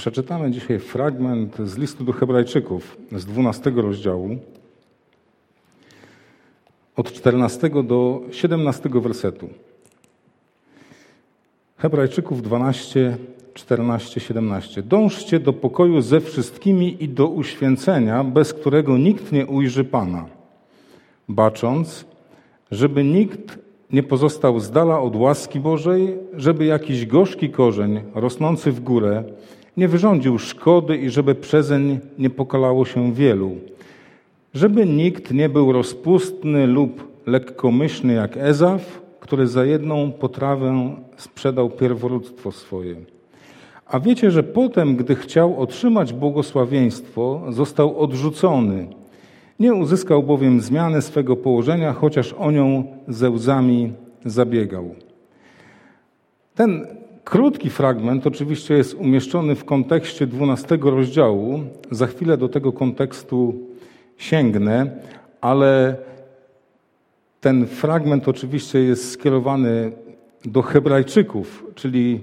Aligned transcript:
Przeczytamy 0.00 0.50
dzisiaj 0.50 0.78
fragment 0.78 1.56
z 1.64 1.78
listu 1.78 2.04
do 2.04 2.12
Hebrajczyków 2.12 2.96
z 3.12 3.26
12 3.26 3.70
rozdziału, 3.70 4.36
od 6.96 7.12
14 7.12 7.70
do 7.84 8.22
17 8.30 8.88
wersetu. 8.88 9.48
Hebrajczyków 11.76 12.42
12, 12.42 13.16
14, 13.54 14.20
17. 14.20 14.82
Dążcie 14.82 15.40
do 15.40 15.52
pokoju 15.52 16.00
ze 16.00 16.20
wszystkimi 16.20 17.04
i 17.04 17.08
do 17.08 17.28
uświęcenia, 17.28 18.24
bez 18.24 18.54
którego 18.54 18.98
nikt 18.98 19.32
nie 19.32 19.46
ujrzy 19.46 19.84
Pana, 19.84 20.26
bacząc, 21.28 22.04
żeby 22.70 23.04
nikt 23.04 23.58
nie 23.92 24.02
pozostał 24.02 24.60
z 24.60 24.70
dala 24.70 25.00
od 25.00 25.16
łaski 25.16 25.60
Bożej, 25.60 26.18
żeby 26.34 26.64
jakiś 26.64 27.06
gorzki 27.06 27.50
korzeń 27.50 28.00
rosnący 28.14 28.72
w 28.72 28.80
górę 28.80 29.24
nie 29.76 29.88
wyrządził 29.88 30.38
szkody 30.38 30.96
i 30.96 31.10
żeby 31.10 31.34
przezeń 31.34 31.98
nie 32.18 32.30
pokalało 32.30 32.84
się 32.84 33.12
wielu. 33.12 33.56
Żeby 34.54 34.86
nikt 34.86 35.32
nie 35.32 35.48
był 35.48 35.72
rozpustny 35.72 36.66
lub 36.66 37.08
lekkomyślny 37.26 38.12
jak 38.12 38.36
Ezaf, 38.36 39.02
który 39.20 39.46
za 39.46 39.64
jedną 39.64 40.12
potrawę 40.12 40.96
sprzedał 41.16 41.70
pierworództwo 41.70 42.52
swoje. 42.52 42.96
A 43.86 44.00
wiecie, 44.00 44.30
że 44.30 44.42
potem, 44.42 44.96
gdy 44.96 45.14
chciał 45.14 45.60
otrzymać 45.60 46.12
błogosławieństwo, 46.12 47.42
został 47.48 47.98
odrzucony. 47.98 48.86
Nie 49.60 49.74
uzyskał 49.74 50.22
bowiem 50.22 50.60
zmiany 50.60 51.02
swego 51.02 51.36
położenia, 51.36 51.92
chociaż 51.92 52.32
o 52.32 52.50
nią 52.50 52.84
ze 53.08 53.30
łzami 53.30 53.92
zabiegał. 54.24 54.94
Ten 56.54 56.86
krótki 57.30 57.70
fragment 57.70 58.26
oczywiście 58.26 58.74
jest 58.74 58.94
umieszczony 58.94 59.54
w 59.54 59.64
kontekście 59.64 60.26
12 60.26 60.78
rozdziału. 60.82 61.60
Za 61.90 62.06
chwilę 62.06 62.36
do 62.36 62.48
tego 62.48 62.72
kontekstu 62.72 63.54
sięgnę, 64.16 64.90
ale 65.40 65.96
ten 67.40 67.66
fragment 67.66 68.28
oczywiście 68.28 68.78
jest 68.80 69.10
skierowany 69.10 69.92
do 70.44 70.62
Hebrajczyków, 70.62 71.66
czyli 71.74 72.20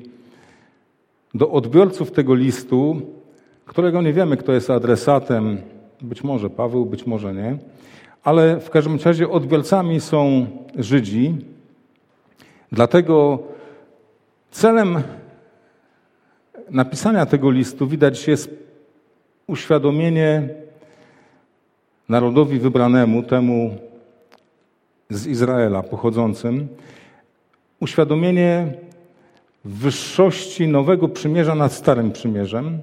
do 1.34 1.52
odbiorców 1.52 2.12
tego 2.12 2.36
listu, 2.36 3.02
którego 3.66 4.02
nie 4.02 4.14
wiemy, 4.14 4.38
kto 4.38 4.54
jest 4.54 4.70
adresatem, 4.70 5.58
być 6.02 6.24
może 6.24 6.50
Paweł, 6.50 6.86
być 6.86 7.08
może 7.08 7.34
nie, 7.34 7.58
ale 8.24 8.60
w 8.60 8.70
każdym 8.70 8.98
razie 9.06 9.30
odbiorcami 9.30 10.00
są 10.00 10.48
Żydzi. 10.76 11.36
Dlatego 12.72 13.40
celem 14.52 15.04
napisania 16.70 17.26
tego 17.26 17.52
listu 17.52 17.88
widać 17.88 18.28
jest 18.28 18.50
uświadomienie 19.48 20.50
narodowi 22.10 22.60
wybranemu, 22.60 23.24
temu 23.24 23.78
z 25.10 25.28
Izraela 25.28 25.84
pochodzącym, 25.84 26.68
uświadomienie 27.80 28.74
wyższości 29.66 30.68
nowego 30.68 31.08
przymierza 31.08 31.56
nad 31.56 31.74
Starym 31.74 32.12
Przymierzem. 32.12 32.80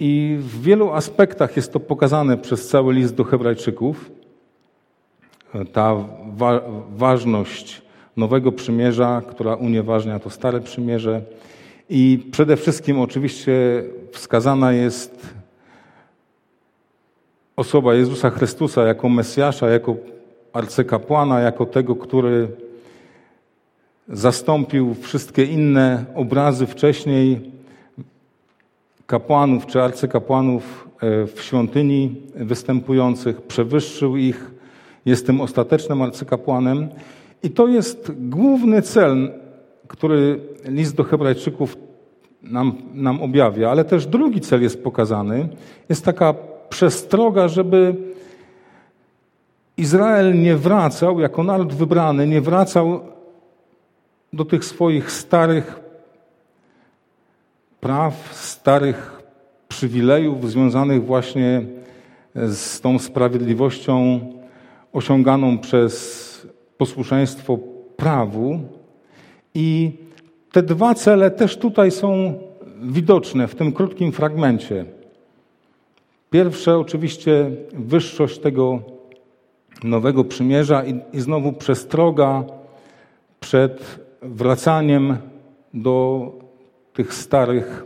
I 0.00 0.36
w 0.40 0.62
wielu 0.62 0.92
aspektach 0.92 1.56
jest 1.56 1.72
to 1.72 1.80
pokazane 1.80 2.36
przez 2.36 2.68
cały 2.68 2.94
list 2.94 3.14
do 3.14 3.24
Hebrajczyków. 3.24 4.10
Ta 5.72 5.94
wa 6.36 6.60
ważność 6.90 7.82
nowego 8.18 8.52
przymierza, 8.52 9.22
która 9.30 9.54
unieważnia 9.54 10.18
to 10.18 10.30
Stare 10.30 10.60
Przymierze. 10.60 11.22
I 11.90 12.26
przede 12.30 12.56
wszystkim 12.56 13.00
oczywiście 13.00 13.52
wskazana 14.12 14.72
jest 14.72 15.34
osoba 17.56 17.94
Jezusa 17.94 18.30
Chrystusa 18.30 18.82
jako 18.82 19.08
Mesjasza, 19.08 19.68
jako 19.68 19.96
arcykapłana, 20.52 21.40
jako 21.40 21.66
tego, 21.66 21.96
który 21.96 22.48
zastąpił 24.08 24.94
wszystkie 24.94 25.44
inne 25.44 26.04
obrazy 26.14 26.66
wcześniej 26.66 27.50
kapłanów 29.06 29.66
czy 29.66 29.82
arcykapłanów 29.82 30.88
e, 31.00 31.26
w 31.26 31.42
świątyni 31.42 32.16
występujących, 32.34 33.42
przewyższył 33.42 34.16
ich, 34.16 34.50
jest 35.06 35.26
tym 35.26 35.40
ostatecznym 35.40 36.02
arcykapłanem. 36.02 36.88
I 37.42 37.50
to 37.50 37.68
jest 37.68 38.12
główny 38.18 38.82
cel, 38.82 39.30
który 39.88 40.40
list 40.64 40.94
do 40.94 41.04
Hebrajczyków 41.04 41.76
nam, 42.42 42.72
nam 42.94 43.22
objawia, 43.22 43.70
ale 43.70 43.84
też 43.84 44.06
drugi 44.06 44.40
cel 44.40 44.62
jest 44.62 44.82
pokazany. 44.82 45.48
Jest 45.88 46.04
taka 46.04 46.34
przestroga, 46.68 47.48
żeby 47.48 47.94
Izrael 49.76 50.40
nie 50.40 50.56
wracał, 50.56 51.20
jako 51.20 51.42
naród 51.42 51.74
wybrany, 51.74 52.26
nie 52.26 52.40
wracał 52.40 53.00
do 54.32 54.44
tych 54.44 54.64
swoich 54.64 55.12
starych 55.12 55.80
praw, 57.80 58.34
starych 58.34 59.22
przywilejów 59.68 60.50
związanych 60.50 61.06
właśnie 61.06 61.62
z 62.34 62.80
tą 62.80 62.98
sprawiedliwością 62.98 64.20
osiąganą 64.92 65.58
przez 65.58 66.27
posłuszeństwo 66.78 67.58
prawu. 67.96 68.60
I 69.54 69.92
te 70.52 70.62
dwa 70.62 70.94
cele 70.94 71.30
też 71.30 71.56
tutaj 71.56 71.90
są 71.90 72.34
widoczne 72.82 73.48
w 73.48 73.54
tym 73.54 73.72
krótkim 73.72 74.12
fragmencie. 74.12 74.84
Pierwsze, 76.30 76.78
oczywiście, 76.78 77.50
wyższość 77.72 78.38
tego 78.38 78.82
nowego 79.84 80.24
przymierza 80.24 80.84
i, 80.84 81.00
i 81.12 81.20
znowu 81.20 81.52
przestroga 81.52 82.44
przed 83.40 84.00
wracaniem 84.22 85.16
do 85.74 86.32
tych 86.92 87.14
starych, 87.14 87.84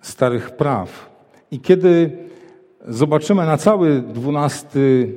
starych 0.00 0.50
praw. 0.50 1.10
I 1.50 1.60
kiedy 1.60 2.10
zobaczymy 2.88 3.46
na 3.46 3.56
cały 3.56 4.02
dwunasty 4.02 5.12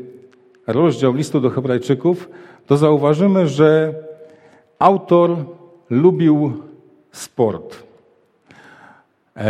rozdział 0.67 1.13
listu 1.13 1.41
do 1.41 1.49
Hebrajczyków, 1.49 2.29
to 2.67 2.77
zauważymy, 2.77 3.47
że 3.47 3.93
autor 4.79 5.35
lubił 5.89 6.53
sport. 7.11 7.75
E, 7.75 9.43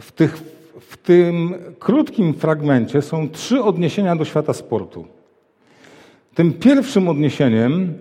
w, 0.00 0.12
tych, 0.12 0.36
w 0.80 0.96
tym 0.96 1.54
krótkim 1.78 2.34
fragmencie 2.34 3.02
są 3.02 3.28
trzy 3.28 3.62
odniesienia 3.62 4.16
do 4.16 4.24
świata 4.24 4.52
sportu. 4.52 5.06
Tym 6.34 6.52
pierwszym 6.52 7.08
odniesieniem 7.08 7.94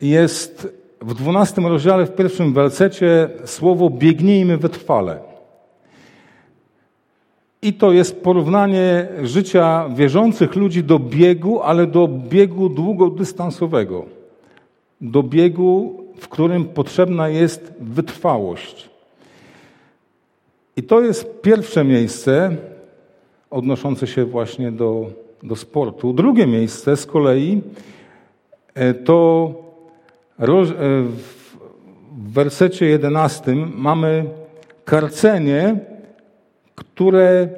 jest 0.00 0.68
w 1.00 1.14
dwunastym 1.14 1.66
rozdziale, 1.66 2.06
w 2.06 2.14
pierwszym 2.14 2.52
wersecie 2.52 3.28
słowo 3.44 3.90
biegnijmy 3.90 4.56
wytrwale. 4.56 5.31
I 7.62 7.72
to 7.72 7.92
jest 7.92 8.22
porównanie 8.22 9.08
życia 9.22 9.88
wierzących 9.94 10.56
ludzi 10.56 10.84
do 10.84 10.98
biegu, 10.98 11.60
ale 11.62 11.86
do 11.86 12.08
biegu 12.08 12.68
długodystansowego. 12.68 14.04
Do 15.00 15.22
biegu, 15.22 16.04
w 16.18 16.28
którym 16.28 16.64
potrzebna 16.64 17.28
jest 17.28 17.72
wytrwałość. 17.80 18.90
I 20.76 20.82
to 20.82 21.00
jest 21.00 21.42
pierwsze 21.42 21.84
miejsce 21.84 22.56
odnoszące 23.50 24.06
się 24.06 24.24
właśnie 24.24 24.72
do, 24.72 25.06
do 25.42 25.56
sportu. 25.56 26.12
Drugie 26.12 26.46
miejsce 26.46 26.96
z 26.96 27.06
kolei 27.06 27.62
e, 28.74 28.94
to 28.94 29.52
E, 30.42 30.46
w 32.16 32.32
wersecie 32.32 32.86
11 32.86 33.56
mamy 33.74 34.24
karcenie, 34.84 35.76
które 36.94 37.48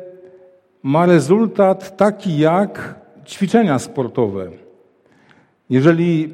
ma 0.82 1.06
rezultat 1.06 1.96
taki 1.96 2.38
jak 2.38 2.94
ćwiczenia 3.26 3.78
sportowe. 3.78 4.50
Jeżeli 5.70 6.30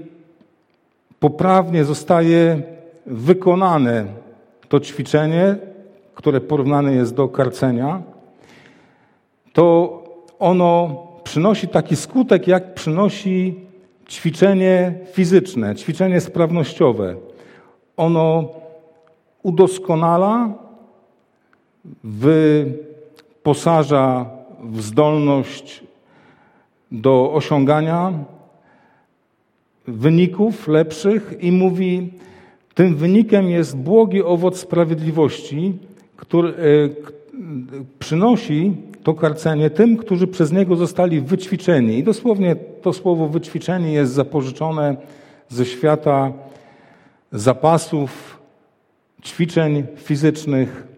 poprawnie 1.20 1.84
zostaje 1.84 2.62
wykonane 3.06 4.04
to 4.68 4.80
ćwiczenie, 4.80 5.56
które 6.14 6.40
porównane 6.40 6.92
jest 6.94 7.14
do 7.14 7.28
karcenia, 7.28 8.02
to 9.52 9.64
ono 10.38 10.96
przynosi 11.24 11.68
taki 11.68 11.96
skutek, 11.96 12.48
jak 12.48 12.74
przynosi 12.74 13.54
ćwiczenie 14.08 14.94
fizyczne, 15.12 15.74
ćwiczenie 15.74 16.20
sprawnościowe, 16.20 17.16
ono 17.96 18.48
udoskonala, 19.42 20.54
wyposaża 23.40 24.26
w 24.62 24.82
zdolność 24.82 25.84
do 26.92 27.32
osiągania 27.32 28.12
wyników 29.88 30.68
lepszych 30.68 31.34
i 31.40 31.52
mówi, 31.52 32.12
tym 32.74 32.96
wynikiem 32.96 33.50
jest 33.50 33.76
błogi 33.76 34.22
owoc 34.22 34.58
sprawiedliwości, 34.58 35.78
który 36.16 36.48
e, 36.48 36.54
przynosi 37.98 38.76
to 39.02 39.14
karcenie 39.14 39.70
tym, 39.70 39.96
którzy 39.96 40.26
przez 40.26 40.52
niego 40.52 40.76
zostali 40.76 41.20
wyćwiczeni. 41.20 41.98
I 41.98 42.04
dosłownie 42.04 42.56
to 42.56 42.92
słowo 42.92 43.28
wyćwiczeni 43.28 43.92
jest 43.92 44.12
zapożyczone 44.12 44.96
ze 45.48 45.66
świata 45.66 46.32
zapasów, 47.32 48.40
ćwiczeń 49.24 49.84
fizycznych. 49.96 50.89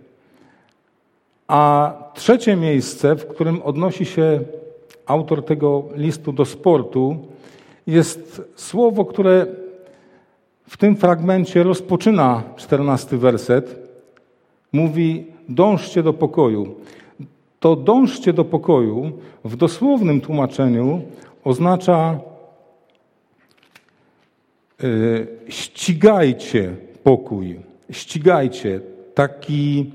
A 1.52 1.92
trzecie 2.14 2.56
miejsce, 2.56 3.16
w 3.16 3.26
którym 3.26 3.62
odnosi 3.62 4.04
się 4.04 4.40
autor 5.06 5.44
tego 5.44 5.84
listu 5.96 6.32
do 6.32 6.44
sportu, 6.44 7.16
jest 7.86 8.42
słowo, 8.56 9.04
które 9.04 9.46
w 10.68 10.76
tym 10.76 10.96
fragmencie 10.96 11.62
rozpoczyna 11.62 12.42
czternasty 12.56 13.18
werset. 13.18 13.88
Mówi: 14.72 15.26
Dążcie 15.48 16.02
do 16.02 16.12
pokoju. 16.12 16.74
To 17.60 17.76
dążcie 17.76 18.32
do 18.32 18.44
pokoju 18.44 19.12
w 19.44 19.56
dosłownym 19.56 20.20
tłumaczeniu 20.20 21.02
oznacza 21.44 22.18
yy, 24.82 25.26
ścigajcie 25.48 26.76
pokój, 27.02 27.60
ścigajcie 27.90 28.80
taki 29.14 29.92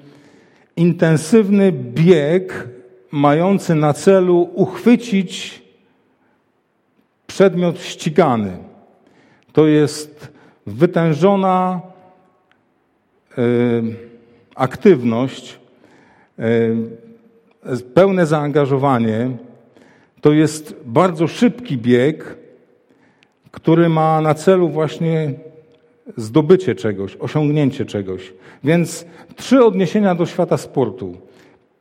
intensywny 0.77 1.71
bieg 1.71 2.68
mający 3.12 3.75
na 3.75 3.94
celu 3.94 4.50
uchwycić 4.53 5.62
przedmiot 7.27 7.79
ścigany. 7.79 8.57
To 9.53 9.68
jest 9.68 10.31
wytężona 10.65 11.81
y, 13.38 13.41
aktywność, 14.56 15.59
y, 16.39 17.83
pełne 17.94 18.25
zaangażowanie. 18.25 19.29
To 20.21 20.33
jest 20.33 20.75
bardzo 20.85 21.27
szybki 21.27 21.77
bieg, 21.77 22.38
który 23.51 23.89
ma 23.89 24.21
na 24.21 24.33
celu 24.33 24.69
właśnie 24.69 25.33
zdobycie 26.18 26.75
czegoś, 26.75 27.18
osiągnięcie 27.19 27.86
czegoś. 27.86 28.33
Więc 28.63 29.06
trzy 29.36 29.65
odniesienia 29.65 30.15
do 30.15 30.25
świata 30.25 30.57
sportu. 30.57 31.18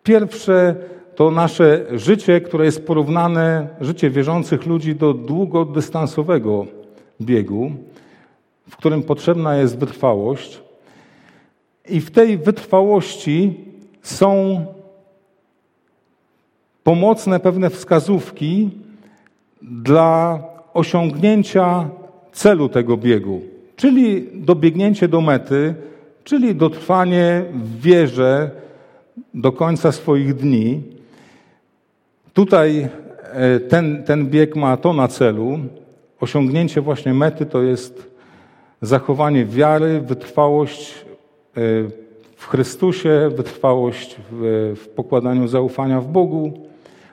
Pierwsze 0.02 0.76
to 1.14 1.30
nasze 1.30 1.86
życie, 1.98 2.40
które 2.40 2.64
jest 2.64 2.86
porównane, 2.86 3.68
życie 3.80 4.10
wierzących 4.10 4.66
ludzi 4.66 4.94
do 4.94 5.14
długodystansowego 5.14 6.66
biegu, 7.20 7.72
w 8.68 8.76
którym 8.76 9.02
potrzebna 9.02 9.56
jest 9.56 9.78
wytrwałość. 9.78 10.62
I 11.88 12.00
w 12.00 12.10
tej 12.10 12.38
wytrwałości 12.38 13.64
są 14.02 14.64
pomocne 16.84 17.40
pewne 17.40 17.70
wskazówki 17.70 18.70
dla 19.62 20.42
osiągnięcia 20.74 21.88
celu 22.32 22.68
tego 22.68 22.96
biegu, 22.96 23.40
czyli 23.76 24.28
dobiegnięcie 24.34 25.08
do 25.08 25.20
mety, 25.20 25.74
czyli 26.24 26.54
dotrwanie 26.54 27.44
w 27.54 27.80
wierze 27.80 28.50
do 29.34 29.52
końca 29.52 29.92
swoich 29.92 30.34
dni. 30.34 30.82
Tutaj 32.32 32.88
e, 33.32 33.60
ten, 33.60 34.02
ten 34.04 34.26
bieg 34.26 34.56
ma 34.56 34.76
to 34.76 34.92
na 34.92 35.08
celu. 35.08 35.58
Osiągnięcie 36.20 36.80
właśnie 36.80 37.14
mety 37.14 37.46
to 37.46 37.62
jest 37.62 38.10
zachowanie 38.82 39.44
wiary, 39.44 40.00
wytrwałość 40.00 40.94
e, 40.94 41.60
w 42.36 42.46
Chrystusie, 42.46 43.30
wytrwałość 43.36 44.16
w, 44.30 44.74
w 44.76 44.88
pokładaniu 44.88 45.48
zaufania 45.48 46.00
w 46.00 46.08
Bogu. 46.08 46.52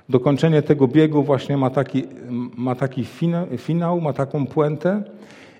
Dokończenie 0.10 0.62
tego 0.62 0.88
biegu 0.88 1.24
właśnie 1.24 1.58
ma 1.58 1.70
taki, 1.70 2.04
ma 2.58 2.76
taki 2.76 3.06
finał, 3.58 4.02
ma 4.02 4.14
taką 4.14 4.48
puentę. 4.48 5.04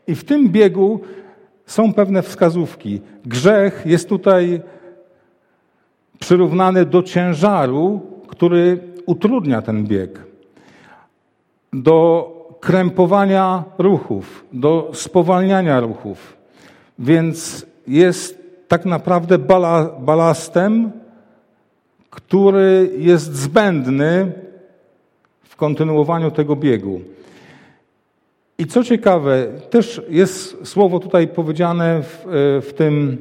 I 0.08 0.16
w 0.16 0.24
tym 0.24 0.50
biegu 0.50 1.00
są 1.66 1.94
pewne 1.94 2.22
wskazówki. 2.22 3.02
Grzech 3.26 3.84
jest 3.86 4.10
tutaj 4.10 4.62
przyrównany 6.20 6.86
do 6.86 7.04
ciężaru, 7.04 8.02
który 8.28 8.80
utrudnia 9.06 9.62
ten 9.62 9.84
bieg, 9.84 10.20
do 11.74 12.30
krępowania 12.60 13.64
ruchów, 13.78 14.46
do 14.54 14.92
spowalniania 14.94 15.80
ruchów. 15.80 16.38
Więc 17.00 17.66
jest 17.88 18.44
tak 18.68 18.86
naprawdę 18.86 19.38
balastem, 20.00 20.92
który 22.10 22.92
jest 22.98 23.36
zbędny 23.36 24.32
w 25.44 25.56
kontynuowaniu 25.56 26.32
tego 26.32 26.56
biegu. 26.56 27.02
I 28.58 28.66
co 28.68 28.84
ciekawe, 28.84 29.48
też 29.70 30.02
jest 30.10 30.68
słowo 30.68 31.00
tutaj 31.00 31.28
powiedziane 31.28 32.04
w, 32.04 32.26
w 32.70 32.74
tym 32.74 33.18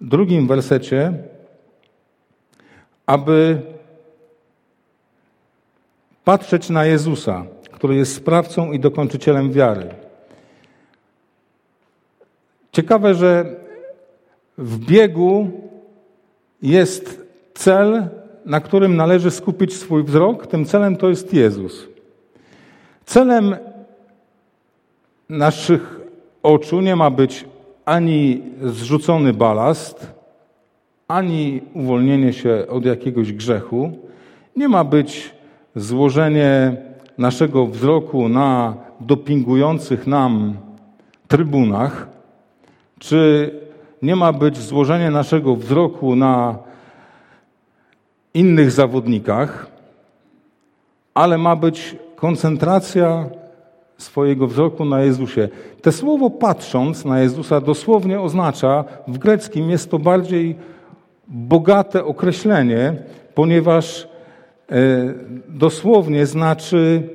drugim 0.00 0.46
wersecie, 0.46 1.12
aby 3.06 3.62
patrzeć 6.24 6.70
na 6.70 6.84
Jezusa, 6.84 7.44
który 7.72 7.94
jest 7.94 8.14
sprawcą 8.14 8.72
i 8.72 8.80
dokończycielem 8.80 9.52
wiary. 9.52 9.94
Ciekawe, 12.72 13.14
że 13.14 13.56
w 14.58 14.78
biegu 14.78 15.50
jest 16.62 17.26
cel, 17.54 18.08
na 18.44 18.60
którym 18.60 18.96
należy 18.96 19.30
skupić 19.30 19.76
swój 19.76 20.04
wzrok. 20.04 20.46
Tym 20.46 20.64
celem 20.64 20.96
to 20.96 21.08
jest 21.08 21.34
Jezus. 21.34 21.86
Celem 23.06 23.56
naszych 25.28 26.00
oczu 26.42 26.80
nie 26.80 26.96
ma 26.96 27.10
być 27.10 27.44
ani 27.84 28.42
zrzucony 28.62 29.32
balast, 29.32 30.12
ani 31.08 31.60
uwolnienie 31.74 32.32
się 32.32 32.66
od 32.70 32.84
jakiegoś 32.84 33.32
grzechu. 33.32 33.92
Nie 34.56 34.68
ma 34.68 34.84
być 34.84 35.34
złożenie 35.76 36.76
naszego 37.18 37.66
wzroku 37.66 38.28
na 38.28 38.74
dopingujących 39.00 40.06
nam 40.06 40.54
trybunach, 41.28 42.08
czy 42.98 43.50
nie 44.02 44.16
ma 44.16 44.32
być 44.32 44.56
złożenie 44.58 45.10
naszego 45.10 45.56
wzroku 45.56 46.16
na 46.16 46.58
innych 48.34 48.70
zawodnikach, 48.70 49.66
ale 51.14 51.38
ma 51.38 51.56
być 51.56 51.96
koncentracja 52.16 53.26
swojego 53.98 54.46
wzroku 54.46 54.84
na 54.84 55.02
Jezusie. 55.02 55.48
Te 55.82 55.92
słowo 55.92 56.30
patrząc 56.30 57.04
na 57.04 57.20
Jezusa 57.20 57.60
dosłownie 57.60 58.20
oznacza, 58.20 58.84
w 59.08 59.18
greckim 59.18 59.70
jest 59.70 59.90
to 59.90 59.98
bardziej 59.98 60.56
bogate 61.28 62.04
określenie, 62.04 62.96
ponieważ 63.34 64.08
e, 64.70 64.76
dosłownie 65.48 66.26
znaczy 66.26 67.08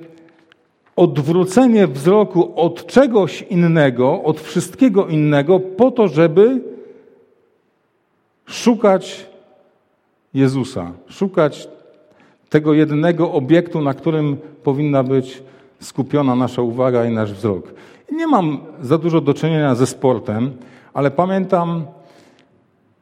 odwrócenie 0.95 1.87
wzroku 1.87 2.53
od 2.55 2.85
czegoś 2.87 3.41
innego, 3.41 4.23
od 4.23 4.41
wszystkiego 4.41 5.07
innego, 5.07 5.59
po 5.59 5.91
to, 5.91 6.07
żeby 6.07 6.61
szukać 8.45 9.27
Jezusa, 10.33 10.91
szukać 11.07 11.67
tego 12.49 12.73
jedynego 12.73 13.31
obiektu, 13.31 13.81
na 13.81 13.93
którym 13.93 14.37
powinna 14.63 15.03
być 15.03 15.43
skupiona 15.83 16.35
nasza 16.35 16.61
uwaga 16.61 17.05
i 17.05 17.11
nasz 17.11 17.33
wzrok. 17.33 17.73
Nie 18.11 18.27
mam 18.27 18.57
za 18.81 18.97
dużo 18.97 19.21
do 19.21 19.33
czynienia 19.33 19.75
ze 19.75 19.85
sportem, 19.85 20.51
ale 20.93 21.11
pamiętam, 21.11 21.85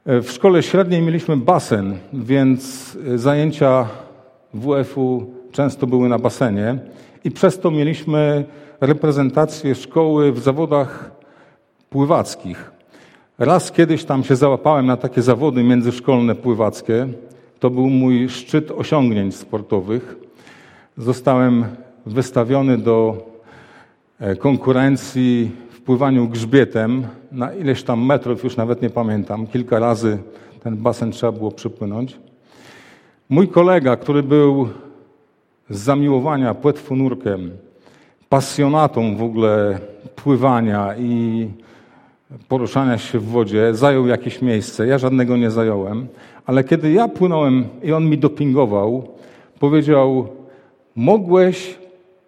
e, 0.05 0.21
w 0.21 0.31
szkole 0.31 0.63
średniej 0.63 1.01
mieliśmy 1.01 1.37
basen, 1.37 1.97
więc 2.13 2.97
e, 3.13 3.17
zajęcia 3.17 3.87
WF-u 4.53 5.25
często 5.51 5.87
były 5.87 6.09
na 6.09 6.19
basenie 6.19 6.79
i 7.23 7.31
przez 7.31 7.59
to 7.59 7.71
mieliśmy 7.71 8.45
reprezentację 8.81 9.75
szkoły 9.75 10.31
w 10.31 10.39
zawodach 10.39 11.11
pływackich. 11.89 12.71
Raz 13.39 13.71
kiedyś 13.71 14.05
tam 14.05 14.23
się 14.23 14.35
załapałem 14.35 14.85
na 14.85 14.97
takie 14.97 15.21
zawody 15.21 15.63
międzyszkolne 15.63 16.35
pływackie. 16.35 17.07
To 17.59 17.69
był 17.69 17.89
mój 17.89 18.29
szczyt 18.29 18.71
osiągnięć 18.71 19.35
sportowych. 19.35 20.15
Zostałem 20.97 21.65
wystawiony 22.05 22.77
do 22.77 23.27
e, 24.19 24.35
konkurencji 24.35 25.51
w 25.69 25.81
pływaniu 25.81 26.27
grzbietem 26.27 27.07
na 27.31 27.53
ileś 27.53 27.83
tam 27.83 28.05
metrów, 28.05 28.43
już 28.43 28.57
nawet 28.57 28.81
nie 28.81 28.89
pamiętam. 28.89 29.47
Kilka 29.47 29.79
razy 29.79 30.17
ten 30.63 30.77
basen 30.77 31.11
trzeba 31.11 31.31
było 31.31 31.51
przypłynąć. 31.51 32.17
Mój 33.29 33.47
kolega, 33.47 33.95
który 33.95 34.23
był 34.23 34.69
z 35.69 35.79
zamiłowania 35.79 36.53
płetwonurkiem, 36.53 37.51
pasjonatą 38.29 39.15
w 39.15 39.23
ogóle 39.23 39.79
pływania 40.15 40.95
i 40.97 41.47
poruszania 42.47 42.97
się 42.97 43.19
w 43.19 43.25
wodzie, 43.25 43.75
zajął 43.75 44.07
jakieś 44.07 44.41
miejsce. 44.41 44.87
Ja 44.87 44.97
żadnego 44.97 45.37
nie 45.37 45.51
zająłem, 45.51 46.07
ale 46.45 46.63
kiedy 46.63 46.91
ja 46.91 47.07
płynąłem 47.07 47.65
i 47.83 47.93
on 47.93 48.09
mi 48.09 48.17
dopingował, 48.17 49.07
powiedział: 49.59 50.27
Mogłeś 50.95 51.80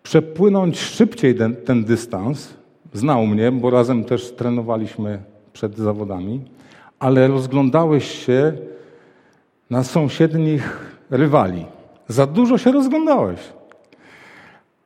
przepłynąć 0.03 0.79
szybciej 0.79 1.35
ten, 1.35 1.55
ten 1.55 1.83
dystans. 1.83 2.53
Znał 2.93 3.27
mnie, 3.27 3.51
bo 3.51 3.69
razem 3.69 4.03
też 4.03 4.31
trenowaliśmy 4.31 5.19
przed 5.53 5.77
zawodami, 5.77 6.41
ale 6.99 7.27
rozglądałeś 7.27 8.25
się 8.25 8.53
na 9.69 9.83
sąsiednich 9.83 10.79
rywali. 11.09 11.65
Za 12.07 12.27
dużo 12.27 12.57
się 12.57 12.71
rozglądałeś. 12.71 13.39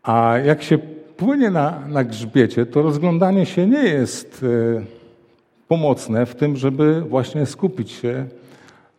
A 0.04 0.38
jak 0.46 0.64
się 0.64 0.78
płynie 1.18 1.52
na, 1.52 1.80
na 1.88 2.04
grzbiecie, 2.04 2.66
to 2.66 2.82
rozglądanie 2.82 3.46
się 3.46 3.68
nie 3.68 3.84
jest 3.84 4.46
e, 4.78 4.82
pomocne 5.68 6.26
w 6.26 6.36
tym, 6.36 6.58
żeby 6.58 7.02
właśnie 7.02 7.46
skupić 7.46 7.92
się 7.92 8.26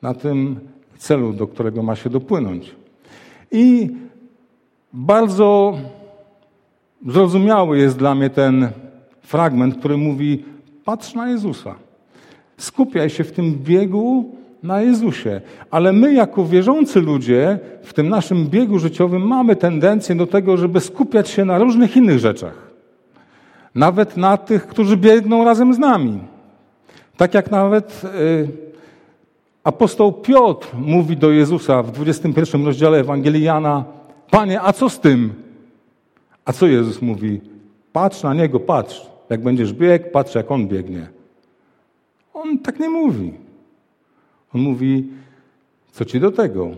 na 0.02 0.14
tym 0.14 0.60
celu, 0.98 1.32
do 1.32 1.46
którego 1.46 1.82
ma 1.82 1.96
się 1.96 2.10
dopłynąć. 2.10 2.74
I 3.52 3.90
bardzo 4.92 5.78
zrozumiały 7.06 7.78
jest 7.78 7.98
dla 7.98 8.14
mnie 8.14 8.30
ten 8.30 8.68
fragment, 9.22 9.78
który 9.78 9.96
mówi: 9.96 10.44
patrz 10.84 11.14
na 11.14 11.28
Jezusa. 11.28 11.74
Skupiaj 12.56 13.10
się 13.10 13.24
w 13.24 13.32
tym 13.32 13.54
biegu 13.54 14.36
na 14.62 14.82
Jezusie. 14.82 15.40
Ale 15.70 15.92
my, 15.92 16.12
jako 16.12 16.44
wierzący 16.44 17.00
ludzie, 17.00 17.58
w 17.82 17.94
tym 17.94 18.08
naszym 18.08 18.46
biegu 18.46 18.78
życiowym 18.78 19.22
mamy 19.22 19.56
tendencję 19.56 20.14
do 20.14 20.26
tego, 20.26 20.56
żeby 20.56 20.80
skupiać 20.80 21.28
się 21.28 21.44
na 21.44 21.58
różnych 21.58 21.96
innych 21.96 22.18
rzeczach. 22.18 22.68
Nawet 23.74 24.16
na 24.16 24.36
tych, 24.36 24.66
którzy 24.66 24.96
biegną 24.96 25.44
razem 25.44 25.74
z 25.74 25.78
nami. 25.78 26.18
Tak 27.16 27.34
jak 27.34 27.50
nawet 27.50 28.02
y, 28.04 28.48
apostoł 29.64 30.12
Piotr 30.12 30.68
mówi 30.74 31.16
do 31.16 31.30
Jezusa 31.30 31.82
w 31.82 31.92
21 31.92 32.64
rozdziale 32.64 32.98
Ewangelii 32.98 33.42
Jana: 33.42 33.84
Panie, 34.30 34.62
a 34.62 34.72
co 34.72 34.88
z 34.88 35.00
tym? 35.00 35.47
A 36.48 36.52
co 36.52 36.66
Jezus 36.66 37.02
mówi? 37.02 37.40
Patrz 37.92 38.22
na 38.22 38.34
niego, 38.34 38.60
patrz. 38.60 39.06
Jak 39.30 39.42
będziesz 39.42 39.72
biegł, 39.72 40.10
patrz 40.10 40.34
jak 40.34 40.50
on 40.50 40.68
biegnie. 40.68 41.06
On 42.34 42.58
tak 42.58 42.80
nie 42.80 42.88
mówi. 42.88 43.32
On 44.54 44.60
mówi, 44.60 45.08
co 45.92 46.04
ci 46.04 46.20
do 46.20 46.30
tego? 46.30 46.70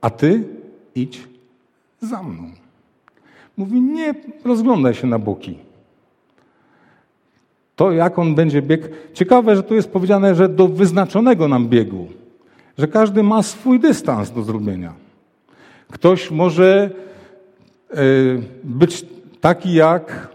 A 0.00 0.10
ty 0.10 0.44
idź 0.94 1.28
za 2.00 2.22
mną. 2.22 2.50
Mówi, 3.56 3.80
nie 3.80 4.14
rozglądaj 4.44 4.94
się 4.94 5.06
na 5.06 5.18
boki. 5.18 5.58
To, 7.76 7.92
jak 7.92 8.18
on 8.18 8.34
będzie 8.34 8.62
biegł. 8.62 8.88
Ciekawe, 9.14 9.56
że 9.56 9.62
tu 9.62 9.74
jest 9.74 9.90
powiedziane, 9.90 10.34
że 10.34 10.48
do 10.48 10.68
wyznaczonego 10.68 11.48
nam 11.48 11.68
biegu. 11.68 12.06
Że 12.78 12.88
każdy 12.88 13.22
ma 13.22 13.42
swój 13.42 13.80
dystans 13.80 14.30
do 14.30 14.42
zrobienia. 14.42 14.94
Ktoś 15.90 16.30
może 16.30 16.90
e, 17.90 17.96
być 18.64 19.15
taki, 19.40 19.74
jak 19.74 20.28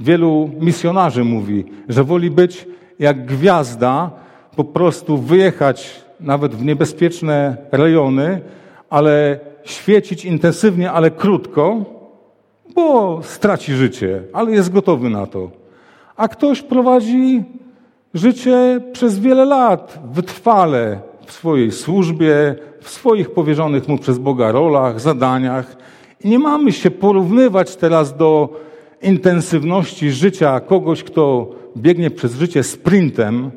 wielu 0.00 0.50
misjonarzy 0.60 1.24
mówi, 1.24 1.64
że 1.88 2.04
woli 2.04 2.30
być 2.30 2.66
jak 2.98 3.26
gwiazda, 3.26 4.10
po 4.56 4.64
prostu 4.64 5.18
wyjechać 5.18 6.04
nawet 6.20 6.54
w 6.54 6.64
niebezpieczne 6.64 7.56
rejony, 7.72 8.40
ale 8.90 9.40
świecić 9.64 10.24
intensywnie, 10.24 10.92
ale 10.92 11.10
krótko, 11.10 11.84
bo 12.74 13.20
straci 13.22 13.72
życie, 13.72 14.22
ale 14.32 14.50
jest 14.50 14.72
gotowy 14.72 15.10
na 15.10 15.26
to. 15.26 15.50
A 16.16 16.28
ktoś 16.28 16.62
prowadzi 16.62 17.44
życie 18.14 18.80
przez 18.92 19.18
wiele 19.18 19.44
lat, 19.44 19.98
wytrwale 20.12 21.00
w 21.26 21.32
swojej 21.32 21.72
służbie, 21.72 22.54
w 22.80 22.90
swoich 22.90 23.30
powierzonych 23.30 23.88
mu 23.88 23.98
przez 23.98 24.18
Boga 24.18 24.52
rolach, 24.52 25.00
zadaniach. 25.00 25.76
Nie 26.24 26.38
mamy 26.38 26.72
się 26.72 26.90
porównywać 26.90 27.76
teraz 27.76 28.16
do 28.16 28.60
intensywności 29.02 30.10
życia 30.10 30.60
kogoś, 30.60 31.02
kto 31.02 31.50
biegnie 31.76 32.10
przez 32.10 32.34
życie 32.34 32.62
sprintem, 32.62 33.50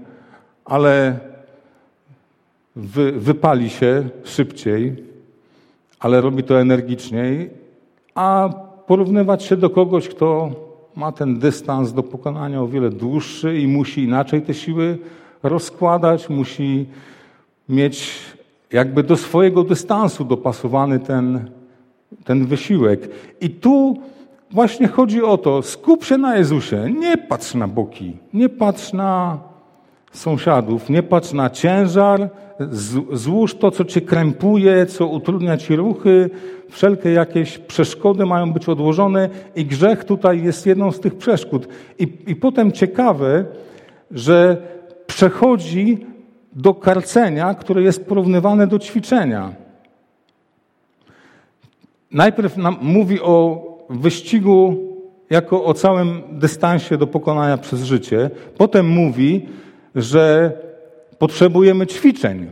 ale 0.66 1.20
wy, 2.76 3.12
wypali 3.12 3.70
się 3.70 4.10
szybciej, 4.24 4.96
ale 6.00 6.22
robi 6.22 6.44
to 6.44 6.62
energiczniej, 6.62 7.50
a 8.16 8.50
porównywać 8.88 9.44
się 9.44 9.58
do 9.58 9.70
kogoś, 9.70 10.08
kto 10.08 10.52
ma 10.96 11.12
ten 11.12 11.40
dystans 11.40 11.94
do 11.94 12.04
pokonania 12.04 12.62
o 12.62 12.68
wiele 12.68 12.90
dłuższy 12.90 13.60
i 13.60 13.68
musi 13.68 14.04
inaczej 14.04 14.42
te 14.42 14.54
siły 14.54 14.98
rozkładać, 15.44 16.30
musi 16.30 16.86
mieć 17.70 18.20
jakby 18.72 19.04
do 19.04 19.18
swojego 19.18 19.64
dystansu 19.64 20.26
dopasowany 20.26 21.00
ten, 21.00 21.50
ten 22.24 22.46
wysiłek. 22.46 23.10
I 23.42 23.50
tu 23.50 23.98
właśnie 24.52 24.88
chodzi 24.88 25.24
o 25.24 25.38
to, 25.38 25.62
skup 25.62 26.04
się 26.06 26.18
na 26.18 26.38
Jezusie, 26.38 26.92
nie 27.00 27.18
patrz 27.18 27.56
na 27.56 27.68
boki, 27.68 28.18
nie 28.34 28.50
patrz 28.50 28.94
na 28.94 29.40
sąsiadów, 30.12 30.90
nie 30.90 31.04
patrz 31.04 31.34
na 31.34 31.50
ciężar, 31.50 32.30
złóż 33.12 33.56
to, 33.56 33.72
co 33.72 33.86
cię 33.86 34.02
krępuje, 34.02 34.86
co 34.86 35.08
utrudnia 35.08 35.58
ci 35.58 35.76
ruchy, 35.76 36.30
wszelkie 36.70 37.12
jakieś 37.12 37.58
przeszkody 37.58 38.26
mają 38.26 38.54
być 38.54 38.70
odłożone 38.70 39.30
i 39.56 39.66
grzech 39.66 40.04
tutaj 40.04 40.44
jest 40.44 40.66
jedną 40.66 40.92
z 40.92 41.00
tych 41.00 41.16
przeszkód. 41.16 41.68
I, 42.00 42.18
i 42.28 42.36
potem 42.36 42.72
ciekawe, 42.72 43.46
że 44.12 44.58
przechodzi 45.08 46.06
do 46.54 46.74
karcenia, 46.74 47.54
które 47.54 47.82
jest 47.82 48.06
porównywane 48.06 48.68
do 48.68 48.80
ćwiczenia. 48.80 49.67
Najpierw 52.12 52.58
nam 52.58 52.78
mówi 52.82 53.22
o 53.22 53.64
wyścigu 53.90 54.78
jako 55.30 55.66
o 55.66 55.74
całym 55.74 56.22
dystansie 56.32 56.98
do 56.98 57.08
pokonania 57.08 57.58
przez 57.58 57.84
życie. 57.84 58.30
Potem 58.58 58.90
mówi, 58.90 59.46
że 59.96 60.52
potrzebujemy 61.18 61.88
ćwiczeń. 61.88 62.50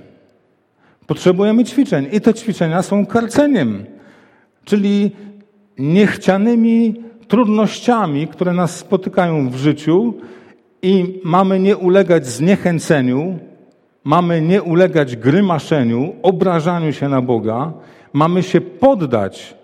Potrzebujemy 1.08 1.64
ćwiczeń 1.64 2.08
i 2.12 2.22
te 2.22 2.34
ćwiczenia 2.34 2.82
są 2.82 3.06
karceniem, 3.06 3.86
czyli 4.64 5.12
niechcianymi 5.78 6.94
trudnościami, 7.28 8.28
które 8.28 8.54
nas 8.54 8.78
spotykają 8.78 9.50
w 9.50 9.56
życiu 9.56 10.14
i 10.82 11.22
mamy 11.24 11.60
nie 11.60 11.78
ulegać 11.78 12.28
zniechęceniu, 12.28 13.40
mamy 14.04 14.42
nie 14.42 14.64
ulegać 14.64 15.16
grymaszeniu, 15.16 16.16
obrażaniu 16.22 16.94
się 16.94 17.10
na 17.10 17.22
Boga, 17.22 17.74
mamy 18.16 18.44
się 18.44 18.62
poddać 18.62 19.56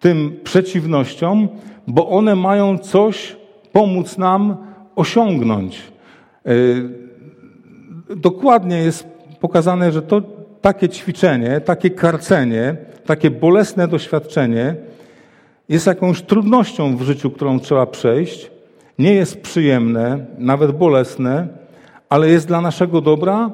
tym 0.00 0.40
przeciwnościom, 0.44 1.48
bo 1.86 2.08
one 2.08 2.36
mają 2.36 2.78
coś 2.78 3.36
pomóc 3.72 4.18
nam 4.18 4.56
osiągnąć. 4.96 5.82
E, 6.46 6.50
dokładnie 8.16 8.76
jest 8.78 9.06
pokazane, 9.40 9.92
że 9.92 10.02
to 10.02 10.22
takie 10.60 10.88
ćwiczenie, 10.88 11.60
takie 11.60 11.90
karcenie, 11.90 12.76
takie 13.06 13.30
bolesne 13.30 13.88
doświadczenie 13.88 14.76
jest 15.68 15.86
jakąś 15.86 16.22
trudnością 16.22 16.96
w 16.96 17.02
życiu, 17.02 17.30
którą 17.30 17.60
trzeba 17.60 17.86
przejść. 17.86 18.50
Nie 18.98 19.14
jest 19.14 19.40
przyjemne, 19.40 20.26
nawet 20.38 20.72
bolesne, 20.72 21.48
ale 22.08 22.28
jest 22.28 22.46
dla 22.46 22.60
naszego 22.60 23.00
dobra 23.00 23.50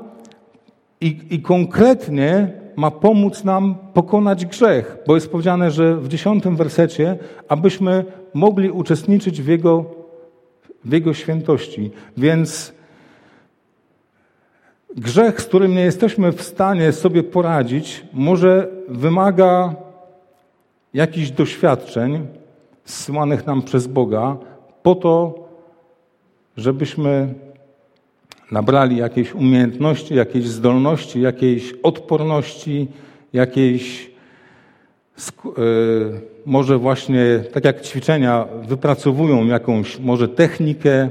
i, 1.00 1.18
i 1.30 1.42
konkretnie 1.42 2.58
ma 2.78 2.90
pomóc 2.90 3.44
nam 3.44 3.74
pokonać 3.94 4.46
grzech, 4.46 4.98
bo 5.06 5.14
jest 5.14 5.30
powiedziane, 5.30 5.70
że 5.70 5.96
w 5.96 6.08
dziesiątym 6.08 6.56
wersecie, 6.56 7.18
abyśmy 7.48 8.04
mogli 8.34 8.70
uczestniczyć 8.70 9.42
w 9.42 9.46
Jego, 9.46 9.84
w 10.84 10.92
Jego 10.92 11.14
świętości. 11.14 11.90
Więc 12.16 12.72
grzech, 14.96 15.40
z 15.40 15.44
którym 15.44 15.74
nie 15.74 15.80
jesteśmy 15.80 16.32
w 16.32 16.42
stanie 16.42 16.92
sobie 16.92 17.22
poradzić, 17.22 18.04
może 18.12 18.68
wymaga 18.88 19.74
jakichś 20.94 21.30
doświadczeń 21.30 22.26
zsyłanych 22.84 23.46
nam 23.46 23.62
przez 23.62 23.86
Boga 23.86 24.36
po 24.82 24.94
to, 24.94 25.34
żebyśmy 26.56 27.34
nabrali 28.52 28.96
jakiejś 28.96 29.34
umiejętności, 29.34 30.14
jakiejś 30.14 30.46
zdolności, 30.46 31.20
jakiejś 31.20 31.74
odporności, 31.82 32.88
jakiejś 33.32 34.10
e, 35.46 35.50
może 36.46 36.78
właśnie, 36.78 37.44
tak 37.52 37.64
jak 37.64 37.82
ćwiczenia, 37.82 38.46
wypracowują 38.68 39.46
jakąś 39.46 39.98
może 39.98 40.28
technikę, 40.28 41.10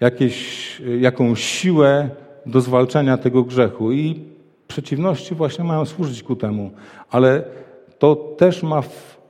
jakieś, 0.00 0.82
jakąś 1.00 1.44
siłę 1.44 2.08
do 2.46 2.60
zwalczenia 2.60 3.18
tego 3.18 3.42
grzechu. 3.42 3.92
I 3.92 4.20
przeciwności 4.68 5.34
właśnie 5.34 5.64
mają 5.64 5.84
służyć 5.84 6.22
ku 6.22 6.36
temu. 6.36 6.70
Ale 7.10 7.44
to 7.98 8.14
też 8.14 8.62
ma 8.62 8.82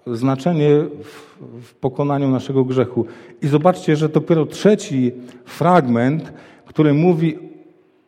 znaczenie 0.06 0.68
w, 1.02 1.36
w 1.62 1.74
pokonaniu 1.74 2.28
naszego 2.28 2.64
grzechu. 2.64 3.06
I 3.42 3.46
zobaczcie, 3.46 3.96
że 3.96 4.08
dopiero 4.08 4.46
trzeci 4.46 5.12
fragment, 5.44 6.32
który 6.66 6.94
mówi, 6.94 7.38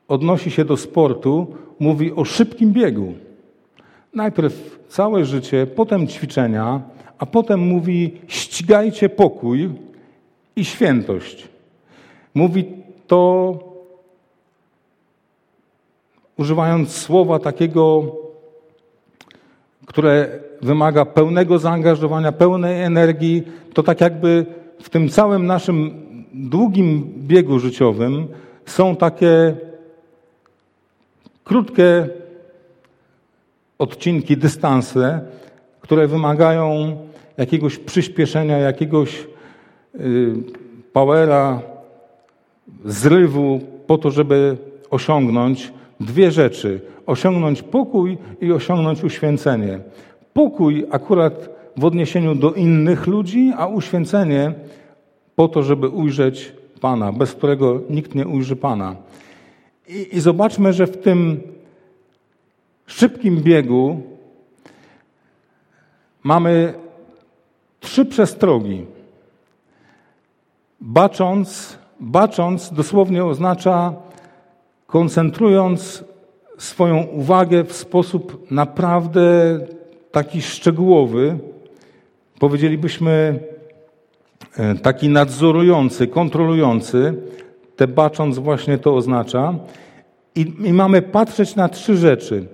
odnosi 0.09 0.51
się 0.51 0.65
do 0.65 0.77
sportu, 0.77 1.55
mówi 1.79 2.13
o 2.13 2.25
szybkim 2.25 2.73
biegu. 2.73 3.15
Najpierw 4.15 4.79
całe 4.89 5.25
życie, 5.25 5.67
potem 5.67 6.07
ćwiczenia, 6.07 6.83
a 7.19 7.27
potem 7.27 7.61
mówi 7.61 8.21
ścigajcie 8.27 9.09
pokój 9.09 9.71
i 10.57 10.65
świętość. 10.65 11.49
Mówi 12.35 12.65
to 13.07 13.53
używając 16.37 16.97
słowa 16.97 17.39
takiego, 17.39 18.13
które 19.87 20.39
wymaga 20.63 21.05
pełnego 21.05 21.59
zaangażowania, 21.59 22.33
pełnej 22.33 22.83
energii, 22.83 23.43
to 23.75 23.83
tak 23.83 24.01
jakby 24.01 24.47
w 24.83 24.91
tym 24.91 25.09
całym 25.09 25.47
naszym 25.47 26.07
długim 26.35 27.13
biegu 27.19 27.59
życiowym 27.59 28.29
są 28.67 28.97
takie 28.97 29.57
krótkie 31.45 32.09
odcinki, 33.79 34.37
dystanse, 34.37 35.21
które 35.81 36.07
wymagają 36.07 36.97
jakiegoś 37.37 37.79
przyspieszenia, 37.79 38.59
jakiegoś 38.59 39.27
y, 39.95 40.35
powera, 40.93 41.63
zrywu 42.85 43.61
po 43.87 43.99
to, 43.99 44.11
żeby 44.11 44.57
osiągnąć 44.91 45.73
dwie 46.01 46.31
rzeczy: 46.31 46.81
osiągnąć 47.07 47.63
pokój 47.63 48.19
i 48.41 48.53
osiągnąć 48.53 49.05
uświęcenie. 49.05 49.79
Pokój 50.37 50.87
akurat 50.91 51.49
w 51.77 51.85
odniesieniu 51.85 52.35
do 52.35 52.53
innych 52.53 53.07
ludzi, 53.07 53.53
a 53.57 53.67
uświęcenie 53.67 54.55
po 55.37 55.49
to, 55.49 55.63
żeby 55.63 55.89
ujrzeć 55.89 56.53
Pana, 56.81 57.13
bez 57.13 57.33
którego 57.33 57.81
nikt 57.91 58.15
nie 58.15 58.27
ujrzy 58.27 58.57
Pana. 58.57 58.97
I, 59.89 60.17
i 60.17 60.21
zobaczmy, 60.21 60.73
że 60.73 60.87
w 60.87 60.97
tym 60.97 61.41
szybkim 62.87 63.43
biegu 63.43 64.03
mamy 66.23 66.75
trzy 67.81 68.05
przestrogi. 68.05 68.85
Bacząc, 70.81 71.79
bacząc 72.01 72.73
dosłownie 72.73 73.25
oznacza 73.25 73.95
koncentrując 74.87 76.05
swoją 76.59 77.03
uwagę 77.03 77.65
w 77.65 77.73
sposób 77.73 78.51
naprawdę 78.51 79.59
taki 80.13 80.43
szczegółowy, 80.43 81.39
powiedzielibyśmy 82.39 83.39
e, 84.57 84.75
taki 84.75 85.09
nadzorujący, 85.09 86.07
kontrolujący, 86.07 87.15
te 87.77 87.89
bacząc 87.89 88.39
właśnie 88.39 88.79
to 88.79 88.97
oznacza. 88.97 89.55
I, 90.35 90.53
I, 90.65 90.73
mamy 90.73 91.03
patrzeć 91.03 91.57
na 91.57 91.69
trzy 91.69 91.97
rzeczy. 91.97 92.47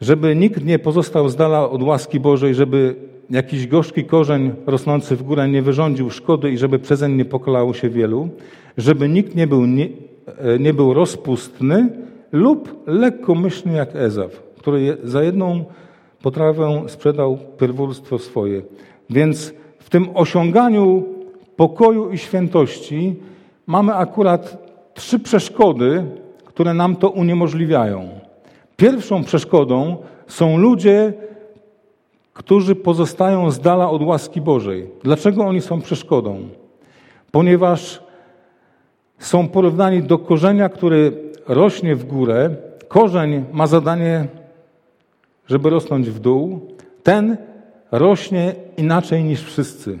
Żeby 0.00 0.36
nikt 0.36 0.64
nie 0.64 0.78
pozostał 0.78 1.28
z 1.28 1.36
dala 1.36 1.70
od 1.70 1.82
łaski 1.82 2.20
Bożej, 2.20 2.54
żeby 2.54 2.94
jakiś 3.30 3.66
gorzki 3.66 4.04
korzeń 4.04 4.52
rosnący 4.66 5.16
w 5.16 5.22
górę 5.22 5.48
nie 5.48 5.62
wyrządził 5.62 6.10
szkody 6.10 6.50
i 6.50 6.58
żeby 6.58 6.78
przezeń 6.78 7.12
nie 7.12 7.24
pokolało 7.24 7.74
się 7.74 7.90
wielu, 7.90 8.28
żeby 8.76 9.08
nikt 9.08 9.34
nie 9.34 9.46
był 9.46 9.66
nie, 9.66 9.88
E, 10.26 10.58
nie 10.58 10.74
był 10.74 10.94
rozpustny 10.94 11.88
lub 12.32 12.82
lekkomyślny 12.86 13.72
jak 13.72 13.96
Ezaw, 13.96 14.42
który 14.58 14.96
za 15.04 15.22
jedną 15.22 15.64
potrawę 16.26 16.82
sprzedał 16.86 17.38
pierwórstwo 17.58 18.18
swoje. 18.18 18.62
Więc 19.10 19.54
w 19.78 19.90
tym 19.90 20.08
osiąganiu 20.14 21.04
pokoju 21.56 22.10
i 22.10 22.18
świętości 22.18 23.16
mamy 23.66 23.94
akurat 23.94 24.58
trzy 24.94 25.18
przeszkody, 25.18 26.04
które 26.44 26.74
nam 26.74 26.96
to 26.96 27.10
uniemożliwiają. 27.10 28.08
Pierwszą 28.76 29.24
przeszkodą 29.24 29.96
są 30.26 30.58
ludzie, 30.58 31.12
którzy 32.32 32.74
pozostają 32.74 33.50
z 33.50 33.60
dala 33.60 33.90
od 33.90 34.02
łaski 34.02 34.40
Bożej. 34.40 34.90
Dlaczego 35.02 35.44
oni 35.44 35.60
są 35.60 35.80
przeszkodą? 35.80 36.38
Ponieważ 37.30 38.02
są 39.18 39.48
porównani 39.48 40.02
do 40.02 40.18
korzenia, 40.18 40.68
który 40.68 41.12
rośnie 41.48 41.96
w 41.96 42.04
górę. 42.04 42.50
Korzeń 42.88 43.44
ma 43.52 43.66
zadanie, 43.66 44.26
żeby 45.46 45.70
rosnąć 45.70 46.10
w 46.10 46.18
dół. 46.18 46.60
Ten 47.02 47.36
rośnie 47.92 48.54
inaczej 48.76 49.24
niż 49.24 49.42
wszyscy. 49.42 49.98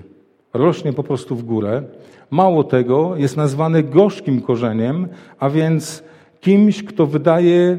Rośnie 0.54 0.92
po 0.92 1.02
prostu 1.02 1.36
w 1.36 1.44
górę. 1.44 1.82
Mało 2.30 2.64
tego, 2.64 3.16
jest 3.16 3.36
nazwany 3.36 3.82
gorzkim 3.82 4.42
korzeniem, 4.42 5.08
a 5.38 5.50
więc 5.50 6.02
kimś, 6.40 6.82
kto 6.82 7.06
wydaje 7.06 7.78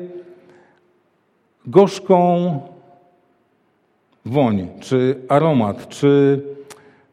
gorzką 1.66 2.60
woń, 4.26 4.68
czy 4.80 5.16
aromat, 5.30 5.88
czy 5.88 6.42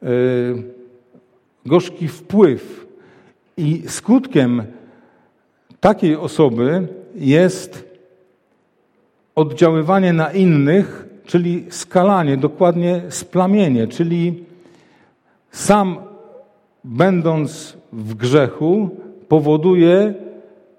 yy, 0.03 0.63
gorzki 1.67 2.09
wpływ 2.09 2.87
i 3.57 3.83
skutkiem 3.87 4.63
takiej 5.81 6.17
osoby 6.17 6.89
jest 7.15 7.94
oddziaływanie 9.35 10.13
na 10.13 10.33
innych, 10.33 11.07
czyli 11.27 11.65
skalanie, 11.71 12.37
dokładnie 12.37 13.03
splamienie, 13.09 13.87
czyli 13.87 14.45
sam 15.51 15.97
będąc 16.85 17.77
w 17.93 18.15
grzechu 18.15 18.91
powoduje, 19.29 20.15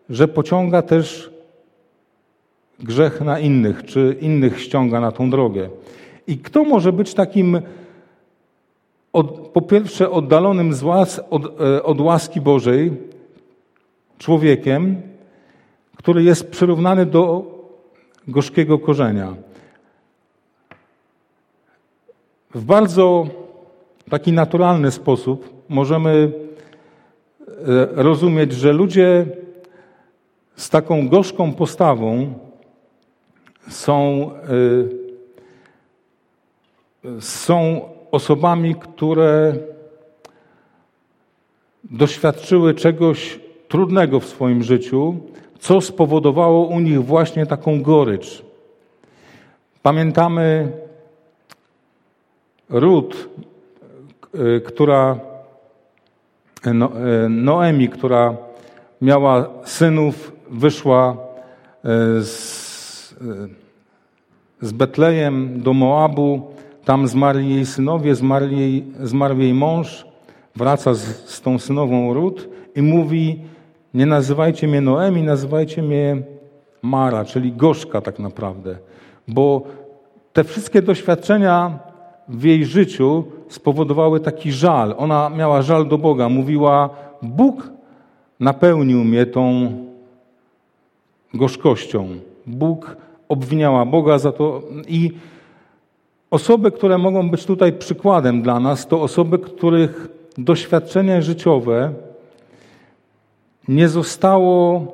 że 0.09 0.27
pociąga 0.27 0.81
też 0.81 1.31
grzech 2.79 3.21
na 3.21 3.39
innych, 3.39 3.85
czy 3.85 4.17
innych 4.21 4.61
ściąga 4.61 4.99
na 4.99 5.11
tą 5.11 5.29
drogę. 5.29 5.69
I 6.27 6.37
kto 6.37 6.63
może 6.63 6.93
być 6.93 7.13
takim 7.13 7.61
od, 9.13 9.47
po 9.47 9.61
pierwsze 9.61 10.11
oddalonym 10.11 10.73
z 10.73 10.83
łas, 10.83 11.21
od, 11.29 11.61
e, 11.61 11.83
od 11.83 12.01
łaski 12.01 12.41
Bożej 12.41 12.91
człowiekiem, 14.17 15.01
który 15.95 16.23
jest 16.23 16.51
przyrównany 16.51 17.05
do 17.05 17.54
gorzkiego 18.27 18.79
korzenia. 18.79 19.35
W 22.53 22.63
bardzo 22.63 23.27
taki 24.09 24.31
naturalny 24.31 24.91
sposób 24.91 25.63
możemy 25.69 26.31
e, 27.49 27.53
rozumieć, 28.03 28.53
że 28.53 28.73
ludzie 28.73 29.25
z 30.55 30.69
taką 30.69 31.09
gorzką 31.09 31.53
postawą 31.53 32.33
są, 33.69 34.29
e, 37.05 37.21
są 37.21 37.81
osobami, 38.11 38.75
które 38.75 39.53
doświadczyły 41.83 42.73
czegoś 42.73 43.39
trudnego 43.67 44.19
w 44.19 44.25
swoim 44.25 44.63
życiu, 44.63 45.15
co 45.65 45.81
spowodowało 45.81 46.67
u 46.67 46.79
nich 46.79 47.05
właśnie 47.05 47.45
taką 47.45 47.81
gorycz. 47.81 48.43
Pamiętamy 49.81 50.71
Rut, 52.69 53.29
e, 54.33 54.59
która 54.59 55.19
no, 56.73 56.91
e, 57.25 57.29
Noemi, 57.29 57.89
która 57.89 58.37
miała 59.01 59.49
synów, 59.63 60.33
wyszła 60.49 61.17
e, 61.83 62.21
z, 62.21 63.15
z 64.61 64.71
Betlejem 64.71 65.61
do 65.61 65.73
Moabu, 65.73 66.51
tam 66.83 67.07
zmarli 67.07 67.55
jej 67.55 67.65
synowie, 67.65 68.15
zmarli 68.15 68.59
jej, 68.59 68.85
zmarł 68.99 69.39
jej 69.39 69.53
mąż, 69.53 70.05
wraca 70.55 70.93
z, 70.93 71.29
z 71.29 71.41
tą 71.41 71.59
synową 71.59 72.13
Rut 72.13 72.49
i 72.75 72.81
mówi, 72.81 73.54
nie 73.95 74.05
nazywajcie 74.05 74.67
mnie 74.67 74.81
Noemi, 74.81 75.23
nazywajcie 75.23 75.83
mnie 75.83 76.17
Mara, 76.81 77.25
czyli 77.25 77.51
gorzka 77.51 78.01
tak 78.01 78.19
naprawdę. 78.19 78.77
Bo 79.27 79.61
te 80.33 80.43
wszystkie 80.43 80.81
doświadczenia 80.81 81.79
w 82.27 82.43
jej 82.43 82.65
życiu 82.65 83.23
spowodowały 83.49 84.19
taki 84.19 84.51
żal. 84.51 84.95
Ona 84.97 85.29
miała 85.29 85.61
żal 85.61 85.87
do 85.87 85.97
Boga. 85.97 86.29
Mówiła, 86.29 86.89
Bóg 87.21 87.69
napełnił 88.39 89.03
mnie 89.03 89.25
tą 89.25 89.71
gorzkością. 91.33 92.07
Bóg 92.47 92.97
obwiniała 93.29 93.85
Boga 93.85 94.17
za 94.17 94.31
to 94.31 94.61
i 94.87 95.11
Osoby, 96.31 96.71
które 96.71 96.97
mogą 96.97 97.29
być 97.29 97.45
tutaj 97.45 97.73
przykładem 97.73 98.41
dla 98.41 98.59
nas, 98.59 98.87
to 98.87 99.01
osoby, 99.01 99.39
których 99.39 100.07
doświadczenie 100.37 101.21
życiowe 101.21 101.93
nie 103.67 103.89
zostało 103.89 104.85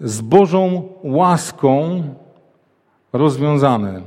z 0.00 0.20
Bożą 0.20 0.82
łaską 1.04 2.02
rozwiązane. 3.12 4.02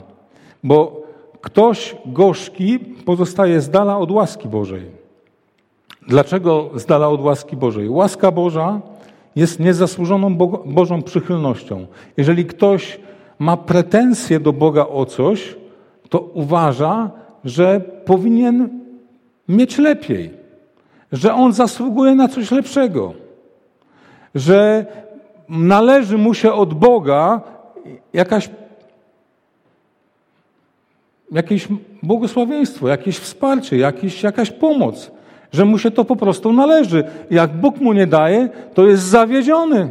Bo 0.64 1.02
ktoś 1.42 1.96
gorzki 2.06 2.80
pozostaje 2.80 3.62
z 3.62 3.70
dala 3.70 3.98
od 3.98 4.12
łaski 4.12 4.48
Bożej. 4.48 4.92
Dlaczego 6.08 6.70
z 6.76 6.86
dala 6.86 7.10
od 7.10 7.22
łaski 7.22 7.56
Bożej? 7.58 7.90
Łaska 7.90 8.32
Boża 8.32 8.82
jest 9.36 9.60
niezasłużoną 9.60 10.36
Bożą 10.66 11.02
przychylnością. 11.02 11.88
Jeżeli 12.18 12.46
ktoś 12.46 13.00
ma 13.40 13.58
pretensje 13.58 14.40
do 14.40 14.54
Boga 14.54 14.88
o 14.88 15.06
coś, 15.06 15.56
to 16.10 16.20
uważa, 16.20 17.12
że 17.46 17.82
powinien 18.06 18.70
mieć 19.50 19.78
lepiej, 19.78 20.30
że 21.12 21.34
on 21.34 21.54
zasługuje 21.54 22.16
na 22.16 22.28
coś 22.28 22.52
lepszego, 22.52 23.14
że 24.38 24.86
należy 25.50 26.18
mu 26.18 26.34
się 26.34 26.54
od 26.54 26.74
Boga 26.74 27.42
jakaś, 28.14 28.50
jakieś 31.32 31.68
błogosławieństwo, 32.04 32.88
jakieś 32.88 33.18
wsparcie, 33.18 33.78
jakieś, 33.78 34.24
jakaś 34.24 34.52
pomoc, 34.52 35.12
że 35.52 35.66
mu 35.66 35.78
się 35.78 35.92
to 35.92 36.06
po 36.06 36.16
prostu 36.16 36.54
należy. 36.54 37.04
Jak 37.32 37.54
Bóg 37.54 37.78
mu 37.78 37.94
nie 37.94 38.08
daje, 38.08 38.50
to 38.74 38.88
jest 38.88 39.04
zawiedziony, 39.04 39.90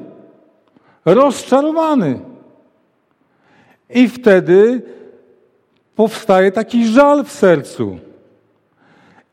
rozczarowany. 1.04 2.20
I 3.90 4.08
wtedy 4.08 4.82
powstaje 5.96 6.52
taki 6.52 6.86
żal 6.86 7.24
w 7.24 7.32
sercu. 7.32 7.98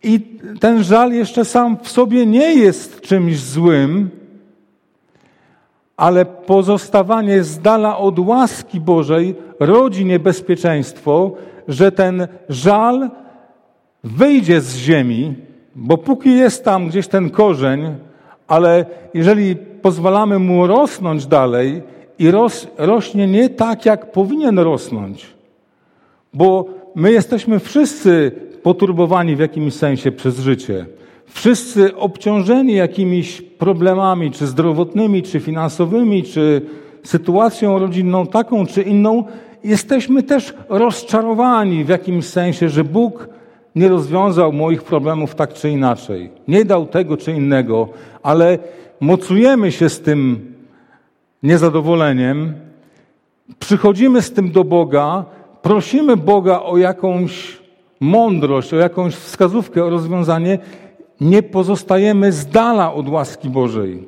I 0.04 0.20
ten 0.60 0.84
żal 0.84 1.12
jeszcze 1.14 1.46
sam 1.46 1.78
w 1.82 1.90
sobie 1.90 2.26
nie 2.26 2.54
jest 2.54 3.02
czymś 3.02 3.40
złym, 3.40 4.10
ale 5.98 6.26
pozostawanie 6.26 7.44
z 7.44 7.60
dala 7.60 7.98
od 7.98 8.20
łaski 8.20 8.80
Bożej 8.80 9.36
rodzi 9.60 10.06
niebezpieczeństwo, 10.06 11.32
że 11.68 11.92
ten 11.92 12.28
żal 12.50 13.10
wyjdzie 14.04 14.62
z 14.62 14.76
ziemi, 14.76 15.36
bo 15.76 15.98
póki 15.98 16.36
jest 16.36 16.66
tam 16.66 16.88
gdzieś 16.88 17.08
ten 17.08 17.30
korzeń, 17.30 17.96
ale 18.48 18.86
jeżeli 19.14 19.56
pozwalamy 19.56 20.40
mu 20.40 20.68
rosnąć 20.68 21.26
dalej 21.26 21.82
i 22.20 22.32
ros, 22.32 22.68
rośnie 22.78 23.28
nie 23.28 23.50
tak, 23.50 23.86
jak 23.86 24.12
powinien 24.12 24.60
rosnąć, 24.60 25.28
bo 26.34 26.66
my 26.96 27.12
jesteśmy 27.12 27.60
wszyscy 27.60 28.32
poturbowani 28.64 29.36
w 29.36 29.40
jakimś 29.40 29.74
sensie 29.74 30.12
przez 30.12 30.40
życie. 30.40 30.86
Wszyscy 31.34 31.96
obciążeni 31.96 32.74
jakimiś 32.74 33.42
problemami, 33.42 34.32
czy 34.32 34.48
zdrowotnymi, 34.48 35.24
czy 35.24 35.40
finansowymi, 35.40 36.24
czy 36.24 36.62
sytuacją 37.04 37.80
rodzinną 37.80 38.28
taką 38.28 38.66
czy 38.66 38.82
inną, 38.82 39.24
jesteśmy 39.64 40.24
też 40.24 40.54
rozczarowani 40.70 41.84
w 41.84 41.90
jakimś 41.90 42.26
sensie, 42.26 42.70
że 42.70 42.84
Bóg 42.84 43.30
nie 43.76 43.90
rozwiązał 43.90 44.54
moich 44.54 44.84
problemów 44.84 45.36
tak 45.36 45.54
czy 45.54 45.70
inaczej. 45.70 46.30
Nie 46.48 46.66
dał 46.66 46.86
tego 46.86 47.18
czy 47.18 47.32
innego, 47.32 47.90
ale 48.24 48.60
mocujemy 49.00 49.72
się 49.72 49.90
z 49.90 50.02
tym 50.02 50.54
niezadowoleniem, 51.44 52.54
przychodzimy 53.60 54.22
z 54.22 54.32
tym 54.32 54.52
do 54.52 54.64
Boga, 54.64 55.26
prosimy 55.62 56.18
Boga 56.18 56.62
o 56.62 56.78
jakąś 56.78 57.64
mądrość, 58.00 58.74
o 58.74 58.78
jakąś 58.78 59.16
wskazówkę, 59.16 59.84
o 59.84 59.90
rozwiązanie, 59.90 60.60
nie 61.22 61.44
pozostajemy 61.44 62.32
z 62.32 62.46
dala 62.46 62.94
od 62.94 63.10
łaski 63.10 63.50
Bożej. 63.50 64.08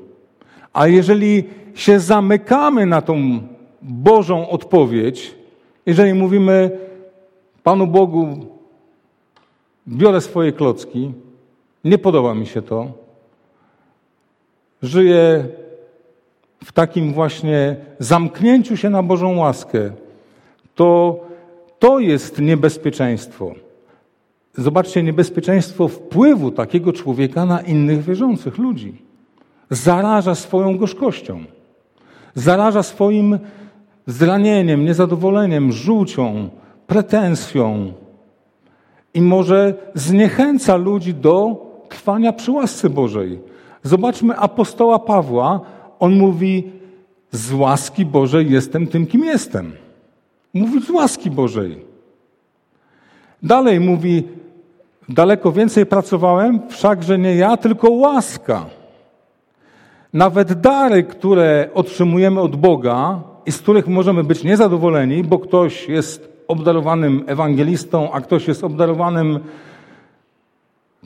A 0.74 0.88
jeżeli 0.88 1.44
się 1.76 2.00
zamykamy 2.00 2.86
na 2.86 3.02
tą 3.02 3.40
Bożą 3.82 4.50
odpowiedź, 4.50 5.36
jeżeli 5.86 6.14
mówimy 6.14 6.80
Panu 7.64 7.88
Bogu, 7.88 8.46
biorę 9.88 10.22
swoje 10.22 10.52
klocki, 10.52 11.12
nie 11.84 11.98
podoba 11.98 12.34
mi 12.34 12.46
się 12.46 12.62
to, 12.62 12.92
żyję 14.82 15.48
w 16.64 16.72
takim 16.72 17.14
właśnie 17.14 17.76
zamknięciu 18.00 18.78
się 18.78 18.90
na 18.90 19.04
Bożą 19.04 19.38
łaskę, 19.38 19.92
to 20.76 21.20
to 21.80 22.00
jest 22.00 22.40
niebezpieczeństwo. 22.40 23.65
Zobaczcie, 24.58 25.04
niebezpieczeństwo 25.04 25.88
wpływu 25.88 26.52
takiego 26.52 26.94
człowieka 26.94 27.46
na 27.46 27.62
innych 27.62 28.04
wierzących 28.04 28.58
ludzi. 28.58 28.94
Zaraża 29.70 30.36
swoją 30.36 30.78
gorzkością, 30.78 31.44
zaraża 32.36 32.84
swoim 32.84 33.40
zranieniem, 34.08 34.86
niezadowoleniem, 34.86 35.72
żółcią, 35.72 36.50
pretensją 36.88 37.94
i 39.14 39.22
może 39.22 39.74
zniechęca 39.94 40.76
ludzi 40.76 41.14
do 41.14 41.66
trwania 41.90 42.34
przy 42.34 42.52
łasce 42.52 42.90
Bożej. 42.90 43.40
Zobaczmy 43.84 44.38
apostoła 44.38 45.00
Pawła, 45.00 45.62
on 46.00 46.16
mówi: 46.16 46.72
Z 47.32 47.54
łaski 47.54 48.06
Bożej 48.06 48.52
jestem 48.52 48.88
tym, 48.88 49.08
kim 49.08 49.24
jestem. 49.24 49.72
Mówi 50.54 50.82
z 50.82 50.90
łaski 50.90 51.32
Bożej. 51.32 51.86
Dalej 53.44 53.80
mówi: 53.80 54.24
Daleko 55.10 55.52
więcej 55.52 55.86
pracowałem, 55.86 56.60
wszakże 56.70 57.18
nie 57.18 57.36
ja, 57.36 57.58
tylko 57.58 57.92
łaska. 57.92 58.66
Nawet 60.14 60.54
dary, 60.54 61.04
które 61.04 61.70
otrzymujemy 61.74 62.42
od 62.42 62.56
Boga 62.56 63.22
i 63.46 63.52
z 63.52 63.58
których 63.60 63.88
możemy 63.88 64.24
być 64.24 64.44
niezadowoleni, 64.44 65.24
bo 65.24 65.40
ktoś 65.40 65.90
jest 65.90 66.30
obdarowanym 66.48 67.24
ewangelistą, 67.28 68.12
a 68.12 68.22
ktoś 68.22 68.48
jest 68.48 68.64
obdarowanym 68.64 69.40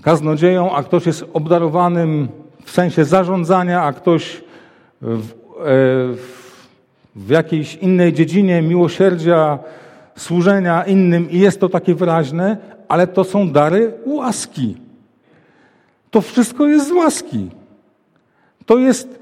kaznodzieją, 0.02 0.76
a 0.76 0.84
ktoś 0.84 1.06
jest 1.06 1.26
obdarowanym 1.34 2.28
w 2.66 2.72
sensie 2.72 3.06
zarządzania, 3.06 3.84
a 3.84 3.94
ktoś 3.94 4.44
w, 5.02 5.28
w, 6.16 6.70
w 7.16 7.30
jakiejś 7.30 7.76
innej 7.76 8.14
dziedzinie 8.14 8.62
miłosierdzia, 8.62 9.60
służenia 10.16 10.84
innym 10.84 11.32
i 11.32 11.40
jest 11.40 11.60
to 11.60 11.70
takie 11.70 11.96
wyraźne, 11.96 12.58
ale 12.90 13.08
to 13.08 13.24
są 13.24 13.50
dary 13.50 13.94
łaski. 14.06 14.78
To 16.12 16.22
wszystko 16.22 16.68
jest 16.68 16.88
z 16.88 16.92
łaski. 16.92 17.50
To 18.66 18.78
jest 18.78 19.20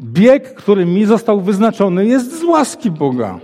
bieg, 0.00 0.54
który 0.54 0.86
mi 0.86 1.04
został 1.04 1.40
wyznaczony, 1.40 2.06
jest 2.06 2.40
z 2.40 2.44
łaski 2.44 2.90
Boga. 2.90 3.38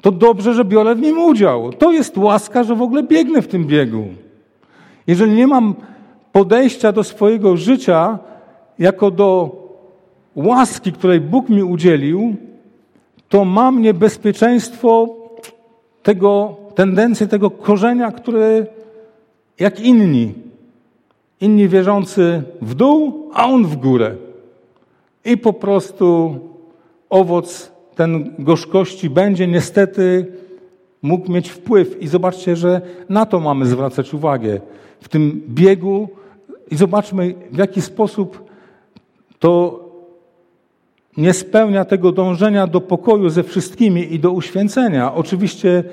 To 0.00 0.12
dobrze, 0.12 0.54
że 0.54 0.64
biorę 0.64 0.94
w 0.94 1.00
nim 1.00 1.18
udział. 1.18 1.72
To 1.72 1.92
jest 1.92 2.18
łaska, 2.18 2.64
że 2.64 2.74
w 2.74 2.82
ogóle 2.82 3.02
biegnę 3.02 3.42
w 3.42 3.48
tym 3.48 3.64
biegu. 3.64 4.04
Jeżeli 5.06 5.32
nie 5.32 5.46
mam 5.46 5.74
podejścia 6.32 6.92
do 6.92 7.04
swojego 7.04 7.56
życia 7.56 8.18
jako 8.78 9.10
do 9.10 9.56
łaski, 10.36 10.92
której 10.92 11.20
Bóg 11.20 11.48
mi 11.48 11.62
udzielił, 11.62 12.36
to 13.28 13.44
mam 13.44 13.82
niebezpieczeństwo 13.82 15.08
tego, 16.02 16.56
tendencję 16.74 17.26
tego 17.26 17.50
korzenia, 17.50 18.12
który 18.12 18.66
jak 19.58 19.80
inni, 19.80 20.34
inni 21.40 21.68
wierzący 21.68 22.42
w 22.62 22.74
dół, 22.74 23.30
a 23.34 23.46
on 23.46 23.64
w 23.64 23.76
górę. 23.76 24.16
I 25.24 25.38
po 25.38 25.52
prostu 25.52 26.38
owoc 27.10 27.72
ten 27.94 28.34
gorzkości 28.38 29.10
będzie 29.10 29.46
niestety 29.46 30.26
mógł 31.02 31.32
mieć 31.32 31.48
wpływ. 31.48 32.02
I 32.02 32.08
zobaczcie, 32.08 32.56
że 32.56 32.80
na 33.08 33.26
to 33.26 33.40
mamy 33.40 33.66
zwracać 33.66 34.14
uwagę 34.14 34.60
w 35.00 35.08
tym 35.08 35.42
biegu. 35.48 36.08
I 36.70 36.76
zobaczmy, 36.76 37.34
w 37.50 37.58
jaki 37.58 37.82
sposób 37.82 38.44
to 39.38 39.82
nie 41.16 41.32
spełnia 41.32 41.84
tego 41.84 42.12
dążenia 42.12 42.66
do 42.66 42.80
pokoju 42.80 43.28
ze 43.28 43.42
wszystkimi 43.42 44.14
i 44.14 44.18
do 44.18 44.30
uświęcenia. 44.30 45.14
Oczywiście 45.14 45.84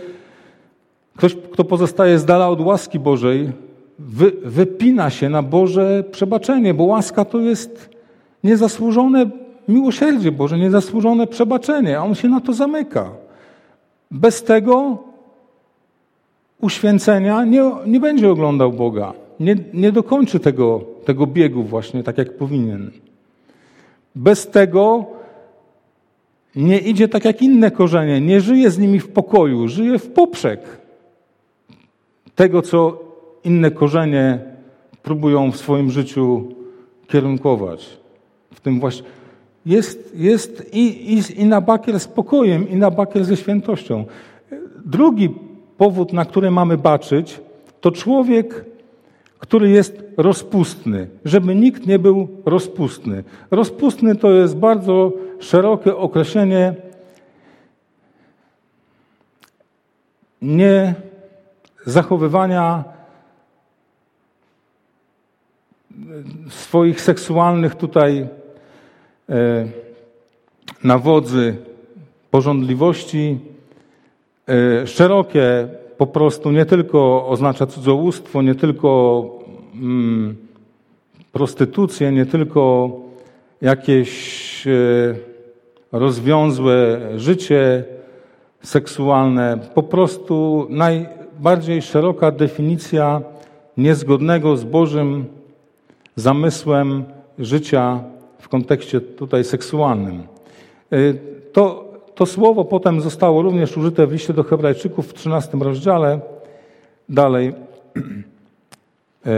ktoś, 1.19 1.35
kto 1.35 1.63
pozostaje 1.63 2.19
z 2.19 2.25
dala 2.25 2.49
od 2.49 2.61
łaski 2.61 2.99
Bożej, 2.99 3.51
wy, 3.99 4.31
wypina 4.43 5.09
się 5.09 5.29
na 5.29 5.43
Boże 5.43 6.03
przebaczenie, 6.11 6.73
bo 6.73 6.83
łaska 6.83 7.25
to 7.25 7.39
jest 7.39 7.89
niezasłużone 8.43 9.29
miłosierdzie 9.67 10.31
Boże, 10.31 10.57
niezasłużone 10.57 11.27
przebaczenie, 11.27 11.99
a 11.99 12.03
on 12.03 12.15
się 12.15 12.29
na 12.29 12.41
to 12.41 12.53
zamyka. 12.53 13.11
Bez 14.11 14.43
tego 14.43 14.97
uświęcenia 16.61 17.45
nie, 17.45 17.71
nie 17.85 17.99
będzie 17.99 18.29
oglądał 18.29 18.71
Boga. 18.71 19.13
Nie, 19.39 19.55
nie 19.73 19.91
dokończy 19.91 20.39
tego, 20.39 20.81
tego 21.05 21.27
biegu 21.27 21.63
właśnie 21.63 22.03
tak, 22.03 22.17
jak 22.17 22.37
powinien. 22.37 22.91
Bez 24.15 24.47
tego 24.47 25.05
nie 26.55 26.79
idzie 26.79 27.07
tak 27.07 27.25
jak 27.25 27.41
inne 27.41 27.71
korzenie, 27.71 28.21
nie 28.21 28.41
żyje 28.41 28.71
z 28.71 28.79
nimi 28.79 28.99
w 28.99 29.07
pokoju, 29.07 29.67
żyje 29.67 29.99
w 29.99 30.07
poprzek 30.11 30.79
tego, 32.39 32.61
co 32.61 33.03
inne 33.43 33.71
korzenie 33.71 34.39
próbują 35.03 35.51
w 35.51 35.57
swoim 35.57 35.91
życiu 35.91 36.47
kierunkować. 37.07 37.99
W 38.53 38.59
tym 38.59 38.79
właśnie 38.79 39.07
jest, 39.65 40.15
jest 40.15 40.73
i, 40.73 41.13
i, 41.13 41.41
i 41.41 41.45
na 41.45 41.61
bakier 41.61 41.99
z 41.99 42.07
pokojem, 42.07 42.69
i 42.69 42.75
na 42.75 42.91
bakier 42.91 43.25
ze 43.25 43.37
świętością. 43.37 44.05
Drugi 44.85 45.29
powód, 45.77 46.13
na 46.13 46.25
który 46.25 46.51
mamy 46.51 46.77
baczyć, 46.77 47.41
to 47.81 47.91
człowiek, 47.91 48.65
który 49.39 49.69
jest 49.69 50.03
rozpustny, 50.17 51.07
żeby 51.25 51.55
nikt 51.55 51.87
nie 51.87 51.99
był 51.99 52.27
rozpustny. 52.45 53.23
Rozpustny 53.51 54.15
to 54.15 54.31
jest 54.31 54.57
bardzo 54.57 55.13
szerokie 55.39 55.95
określenie 55.95 56.75
nie 60.41 61.08
zachowywania 61.85 62.83
swoich 66.49 67.01
seksualnych 67.01 67.75
tutaj 67.75 68.27
e, 69.29 69.67
nawodzy, 70.83 71.55
porządliwości, 72.31 73.39
e, 74.47 74.87
szerokie 74.87 75.67
po 75.97 76.07
prostu 76.07 76.51
nie 76.51 76.65
tylko 76.65 77.27
oznacza 77.27 77.65
cudzołóstwo, 77.65 78.41
nie 78.41 78.55
tylko 78.55 79.23
mm, 79.75 80.35
prostytucję, 81.31 82.11
nie 82.11 82.25
tylko 82.25 82.91
jakieś 83.61 84.67
e, 84.67 84.71
rozwiązłe 85.91 86.99
życie 87.15 87.83
seksualne, 88.63 89.59
po 89.73 89.83
prostu 89.83 90.67
najbardziej 91.39 91.81
szeroka 91.81 92.31
definicja 92.31 93.21
niezgodnego 93.77 94.57
z 94.57 94.63
Bożym 94.63 95.25
zamysłem 96.15 97.03
życia 97.39 98.03
w 98.39 98.49
kontekście 98.49 99.01
tutaj 99.01 99.43
seksualnym. 99.43 100.23
Y, 100.93 101.19
to, 101.53 101.93
to 102.15 102.25
słowo 102.25 102.65
potem 102.65 103.01
zostało 103.01 103.41
również 103.41 103.77
użyte 103.77 104.07
w 104.07 104.11
liście 104.11 104.33
do 104.33 104.43
Hebrajczyków 104.43 105.07
w 105.07 105.13
13 105.13 105.57
rozdziale. 105.57 106.19
Dalej, 107.09 107.47
y, 109.25 109.31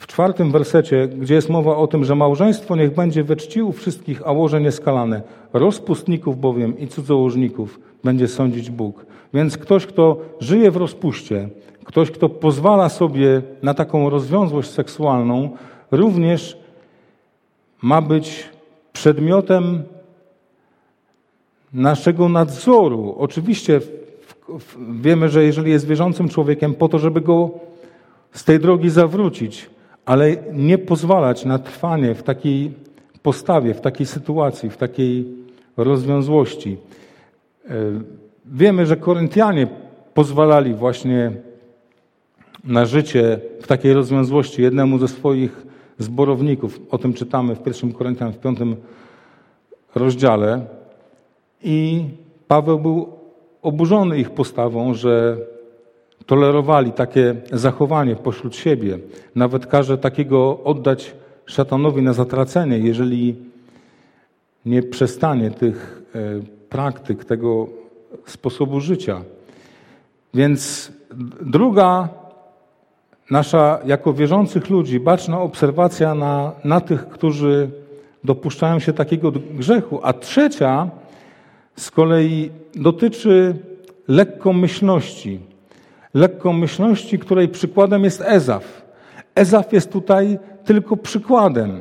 w 0.00 0.06
czwartym 0.06 0.52
wersecie, 0.52 1.08
gdzie 1.08 1.34
jest 1.34 1.48
mowa 1.48 1.76
o 1.76 1.86
tym, 1.86 2.04
że 2.04 2.14
małżeństwo 2.14 2.76
niech 2.76 2.94
będzie 2.94 3.24
we 3.24 3.36
czci 3.36 3.62
u 3.62 3.72
wszystkich, 3.72 4.22
a 4.24 4.32
łoże 4.32 4.60
nieskalane. 4.60 5.22
Rozpustników 5.52 6.40
bowiem 6.40 6.78
i 6.78 6.88
cudzołożników 6.88 7.80
będzie 8.04 8.28
sądzić 8.28 8.70
Bóg. 8.70 9.06
Więc 9.34 9.58
ktoś, 9.58 9.86
kto 9.86 10.16
żyje 10.40 10.70
w 10.70 10.76
rozpuście, 10.76 11.48
ktoś, 11.84 12.10
kto 12.10 12.28
pozwala 12.28 12.88
sobie 12.88 13.42
na 13.62 13.74
taką 13.74 14.10
rozwiązłość 14.10 14.70
seksualną, 14.70 15.50
również 15.90 16.58
ma 17.82 18.02
być 18.02 18.48
przedmiotem 18.92 19.82
naszego 21.72 22.28
nadzoru. 22.28 23.14
Oczywiście 23.18 23.80
wiemy, 24.90 25.28
że 25.28 25.44
jeżeli 25.44 25.70
jest 25.70 25.86
wierzącym 25.86 26.28
człowiekiem, 26.28 26.74
po 26.74 26.88
to, 26.88 26.98
żeby 26.98 27.20
go 27.20 27.50
z 28.32 28.44
tej 28.44 28.60
drogi 28.60 28.90
zawrócić, 28.90 29.70
ale 30.10 30.36
nie 30.52 30.78
pozwalać 30.78 31.44
na 31.44 31.58
trwanie 31.58 32.14
w 32.14 32.22
takiej 32.22 32.72
postawie, 33.22 33.74
w 33.74 33.80
takiej 33.80 34.06
sytuacji, 34.06 34.70
w 34.70 34.76
takiej 34.76 35.26
rozwiązłości. 35.76 36.76
E, 37.68 37.74
wiemy, 38.46 38.86
że 38.86 38.96
Koryntianie 38.96 39.66
pozwalali 40.14 40.74
właśnie 40.74 41.32
na 42.64 42.84
życie 42.86 43.40
w 43.60 43.66
takiej 43.66 43.92
rozwiązłości 43.92 44.62
jednemu 44.62 44.98
ze 44.98 45.08
swoich 45.08 45.66
zborowników. 45.98 46.80
O 46.90 46.98
tym 46.98 47.12
czytamy 47.12 47.56
w 47.56 47.66
1 47.66 47.92
Koryntian 47.92 48.32
w 48.32 48.38
5 48.38 48.58
rozdziale. 49.94 50.66
I 51.62 52.04
Paweł 52.48 52.78
był 52.78 53.08
oburzony 53.62 54.18
ich 54.18 54.30
postawą, 54.30 54.94
że 54.94 55.36
tolerowali 56.30 56.92
takie 56.92 57.34
zachowanie 57.52 58.16
pośród 58.16 58.56
siebie. 58.56 58.98
Nawet 59.34 59.66
każe 59.66 59.98
takiego 59.98 60.60
oddać 60.64 61.14
szatanowi 61.46 62.02
na 62.02 62.12
zatracenie, 62.12 62.78
jeżeli 62.78 63.36
nie 64.66 64.82
przestanie 64.82 65.50
tych 65.50 66.02
e, 66.14 66.18
praktyk, 66.68 67.24
tego 67.24 67.66
sposobu 68.26 68.80
życia. 68.80 69.22
Więc 70.34 70.92
druga 71.40 72.08
nasza, 73.30 73.78
jako 73.84 74.12
wierzących 74.12 74.70
ludzi, 74.70 75.00
baczna 75.00 75.40
obserwacja 75.40 76.14
na, 76.14 76.52
na 76.64 76.80
tych, 76.80 77.08
którzy 77.08 77.70
dopuszczają 78.24 78.78
się 78.78 78.92
takiego 78.92 79.32
grzechu. 79.32 80.00
A 80.02 80.12
trzecia 80.12 80.90
z 81.76 81.90
kolei 81.90 82.50
dotyczy 82.74 83.54
lekkomyślności. 84.08 85.49
Lekkomyślności, 86.14 87.18
której 87.18 87.48
przykładem 87.48 88.04
jest 88.04 88.20
Ezaf. 88.20 88.82
Ezaf 89.34 89.72
jest 89.72 89.92
tutaj 89.92 90.38
tylko 90.64 90.96
przykładem. 90.96 91.80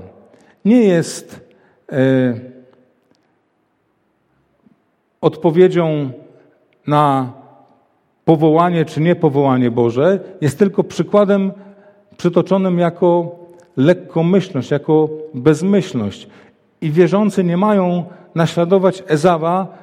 Nie 0.65 0.83
jest 0.83 1.49
e, 1.91 1.95
odpowiedzią 5.21 6.11
na 6.87 7.33
powołanie 8.25 8.85
czy 8.85 9.01
niepowołanie 9.01 9.71
Boże, 9.71 10.19
jest 10.41 10.59
tylko 10.59 10.83
przykładem 10.83 11.51
przytoczonym 12.17 12.79
jako 12.79 13.35
lekkomyślność, 13.77 14.71
jako 14.71 15.09
bezmyślność. 15.33 16.27
I 16.81 16.91
wierzący 16.91 17.43
nie 17.43 17.57
mają 17.57 18.03
naśladować 18.35 19.03
Ezawa 19.07 19.77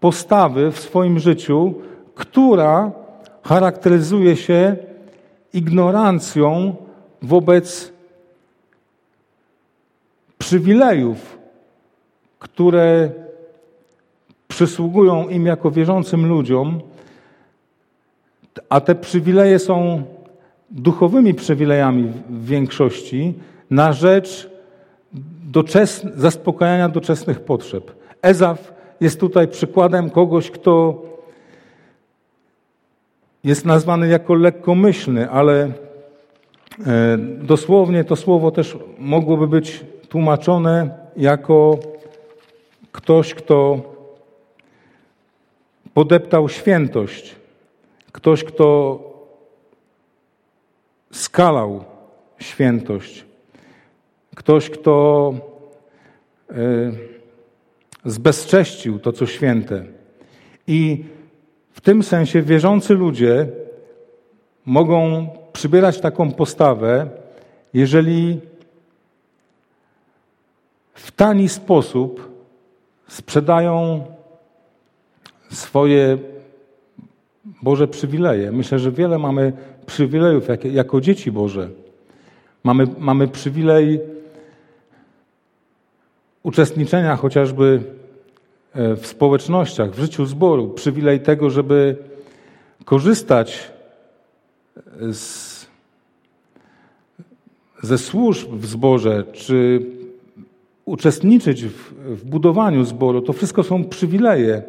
postawy 0.00 0.70
w 0.70 0.78
swoim 0.78 1.18
życiu, 1.18 1.74
która 2.14 2.90
charakteryzuje 3.42 4.36
się 4.36 4.76
ignorancją 5.52 6.76
wobec 7.22 7.92
przywilejów, 10.38 11.38
które 12.38 13.10
przysługują 14.48 15.28
im 15.28 15.46
jako 15.46 15.70
wierzącym 15.70 16.26
ludziom, 16.28 16.80
a 18.68 18.80
te 18.80 18.94
przywileje 18.94 19.58
są 19.58 20.02
duchowymi 20.70 21.34
przywilejami 21.34 22.12
w 22.30 22.46
większości 22.46 23.34
na 23.70 23.92
rzecz 23.92 24.50
zaspokajania 26.14 26.88
doczesnych 26.88 27.40
potrzeb. 27.40 27.92
Ezaf 28.22 28.72
jest 29.00 29.20
tutaj 29.20 29.48
przykładem 29.48 30.10
kogoś, 30.10 30.50
kto 30.50 31.02
jest 33.44 33.64
nazwany 33.64 34.08
jako 34.08 34.34
lekkomyślny, 34.34 35.30
ale 35.30 35.72
e, 36.86 37.18
dosłownie 37.42 38.04
to 38.04 38.16
słowo 38.16 38.50
też 38.50 38.76
mogłoby 38.98 39.48
być 39.48 39.84
tłumaczone 40.08 40.90
jako 41.16 41.78
ktoś, 42.92 43.34
kto 43.34 43.82
podeptał 45.94 46.48
świętość, 46.48 47.36
ktoś, 48.12 48.44
kto 48.44 48.98
skalał 51.10 51.84
świętość, 52.38 53.24
ktoś, 54.34 54.70
kto 54.70 55.34
e, 56.50 56.54
zbezcześcił 58.04 58.98
to, 58.98 59.12
co 59.12 59.26
święte. 59.26 59.84
I 60.66 61.04
w 61.72 61.80
tym 61.80 62.02
sensie 62.02 62.42
wierzący 62.42 62.94
ludzie 62.94 63.46
mogą 64.66 65.28
przybierać 65.52 66.00
taką 66.00 66.32
postawę, 66.32 67.10
jeżeli 67.74 68.40
w 70.94 71.10
tani 71.10 71.48
sposób 71.48 72.32
sprzedają 73.08 74.04
swoje 75.50 76.18
Boże 77.62 77.88
przywileje. 77.88 78.52
Myślę, 78.52 78.78
że 78.78 78.90
wiele 78.90 79.18
mamy 79.18 79.52
przywilejów 79.86 80.44
jako, 80.64 81.00
dzieci 81.00 81.32
Boże. 81.32 81.68
Mamy, 82.64 82.86
mamy 82.98 83.28
przywilej 83.28 84.00
uczestniczenia 86.42 87.16
chociażby 87.16 87.82
w 88.74 89.06
społecznościach, 89.06 89.90
w 89.90 89.98
życiu 89.98 90.26
zboru, 90.26 90.68
przywilej 90.68 91.20
tego, 91.20 91.50
żeby 91.50 91.96
korzystać 92.84 93.72
z, 95.12 95.66
ze 97.82 97.98
służb 97.98 98.50
w 98.50 98.66
zborze, 98.66 99.24
czy 99.32 99.86
uczestniczyć 100.84 101.64
w, 101.64 101.94
w 101.94 102.24
budowaniu 102.24 102.84
zboru. 102.84 103.22
To 103.22 103.32
wszystko 103.32 103.62
są 103.62 103.84
przywileje, 103.84 104.62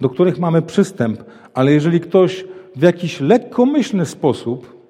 do 0.00 0.08
których 0.08 0.38
mamy 0.38 0.62
przystęp, 0.62 1.24
ale 1.54 1.72
jeżeli 1.72 2.00
ktoś 2.00 2.44
w 2.76 2.82
jakiś 2.82 3.20
lekkomyślny 3.20 4.06
sposób 4.06 4.84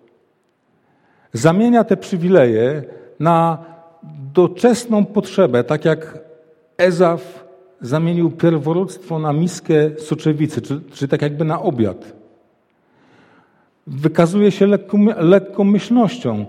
zamienia 1.32 1.84
te 1.84 1.96
przywileje 1.96 2.82
na 3.20 3.58
doczesną 4.34 5.04
potrzebę, 5.04 5.64
tak 5.64 5.84
jak 5.84 6.18
Ezaf 6.76 7.43
zamienił 7.86 8.30
pierworództwo 8.30 9.18
na 9.18 9.32
miskę 9.32 9.74
soczewicy, 9.98 10.62
czy, 10.62 10.80
czy 10.92 11.08
tak 11.08 11.22
jakby 11.22 11.44
na 11.44 11.62
obiad. 11.62 12.12
wykazuje 13.86 14.50
się 14.50 14.66
lekkomyślnością. 15.16 16.46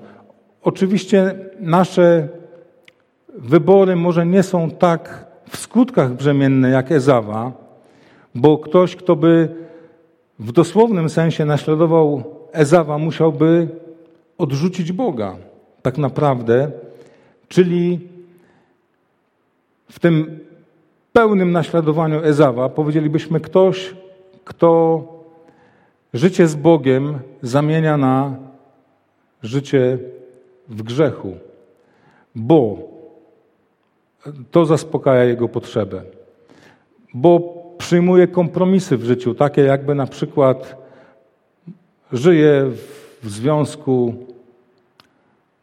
Oczywiście 0.63 1.35
nasze 1.59 2.27
wybory 3.37 3.95
może 3.95 4.25
nie 4.25 4.43
są 4.43 4.71
tak 4.71 5.25
w 5.49 5.57
skutkach 5.57 6.13
brzemienne 6.13 6.69
jak 6.69 6.91
Ezawa, 6.91 7.51
bo 8.35 8.57
ktoś, 8.57 8.95
kto 8.95 9.15
by 9.15 9.49
w 10.39 10.51
dosłownym 10.51 11.09
sensie 11.09 11.45
naśladował 11.45 12.23
Ezawa, 12.51 12.97
musiałby 12.97 13.67
odrzucić 14.37 14.91
Boga, 14.91 15.35
tak 15.81 15.97
naprawdę, 15.97 16.71
czyli 17.47 17.99
w 19.89 19.99
tym 19.99 20.39
pełnym 21.15 21.51
naśladowaniu 21.51 22.23
Ezawa 22.23 22.69
powiedzielibyśmy 22.69 23.39
ktoś, 23.39 23.95
kto 24.45 25.01
życie 26.13 26.47
z 26.47 26.56
Bogiem 26.56 27.19
zamienia 27.41 27.97
na 27.97 28.36
życie 29.43 29.97
w 30.67 30.84
grzechu, 30.84 31.38
bo 32.36 32.78
to 34.51 34.65
zaspokaja 34.65 35.23
jego 35.23 35.49
potrzebę, 35.49 36.01
bo 37.13 37.54
przyjmuje 37.78 38.28
kompromisy 38.28 38.97
w 38.97 39.04
życiu, 39.04 39.36
takie 39.36 39.62
jakby 39.62 39.95
na 39.95 40.08
przykład 40.08 40.75
żyje 42.12 42.71
w 43.23 43.30
związku, 43.30 44.13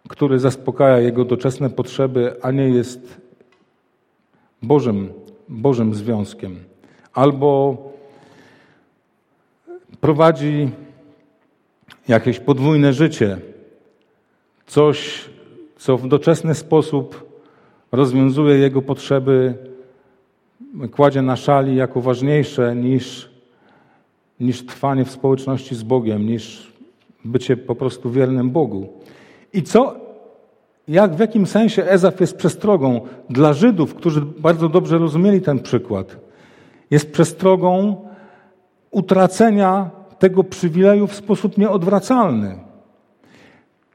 który 0.08 0.38
zaspokaja 0.38 0.98
jego 0.98 1.24
doczesne 1.24 1.70
potrzeby, 1.70 2.36
a 2.42 2.50
nie 2.50 2.68
jest 2.68 3.20
Bożym, 4.62 5.21
Bożym 5.52 5.94
związkiem. 5.94 6.56
Albo 7.12 7.76
prowadzi 10.00 10.68
jakieś 12.08 12.40
podwójne 12.40 12.92
życie, 12.92 13.38
coś, 14.66 15.24
co 15.76 15.98
w 15.98 16.08
doczesny 16.08 16.54
sposób 16.54 17.32
rozwiązuje 17.92 18.58
jego 18.58 18.82
potrzeby, 18.82 19.54
kładzie 20.92 21.22
na 21.22 21.36
szali 21.36 21.76
jako 21.76 22.00
ważniejsze 22.00 22.76
niż, 22.76 23.30
niż 24.40 24.66
trwanie 24.66 25.04
w 25.04 25.10
społeczności 25.10 25.74
z 25.74 25.82
Bogiem, 25.82 26.26
niż 26.26 26.72
bycie 27.24 27.56
po 27.56 27.74
prostu 27.74 28.10
wiernym 28.10 28.50
Bogu. 28.50 28.88
I 29.52 29.62
co, 29.62 29.96
jak 30.88 31.14
w 31.14 31.18
jakim 31.18 31.46
sensie 31.46 31.84
Ezaf 31.84 32.20
jest 32.20 32.36
przestrogą 32.36 33.00
dla 33.30 33.52
Żydów, 33.52 33.94
którzy 33.94 34.20
bardzo 34.20 34.68
dobrze 34.68 34.98
rozumieli 34.98 35.40
ten 35.40 35.58
przykład, 35.58 36.16
jest 36.90 37.12
przestrogą 37.12 37.96
utracenia 38.90 39.90
tego 40.18 40.44
przywileju 40.44 41.06
w 41.06 41.14
sposób 41.14 41.58
nieodwracalny. 41.58 42.58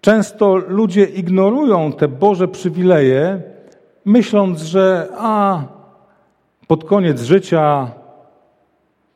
Często 0.02 0.56
ludzie 0.56 1.04
ignorują 1.06 1.94
te 1.94 2.08
Boże 2.08 2.48
przywileje, 2.48 3.42
myśląc, 4.06 4.62
że 4.62 5.08
a 5.18 5.64
pod 6.68 6.84
koniec 6.84 7.22
życia 7.22 7.92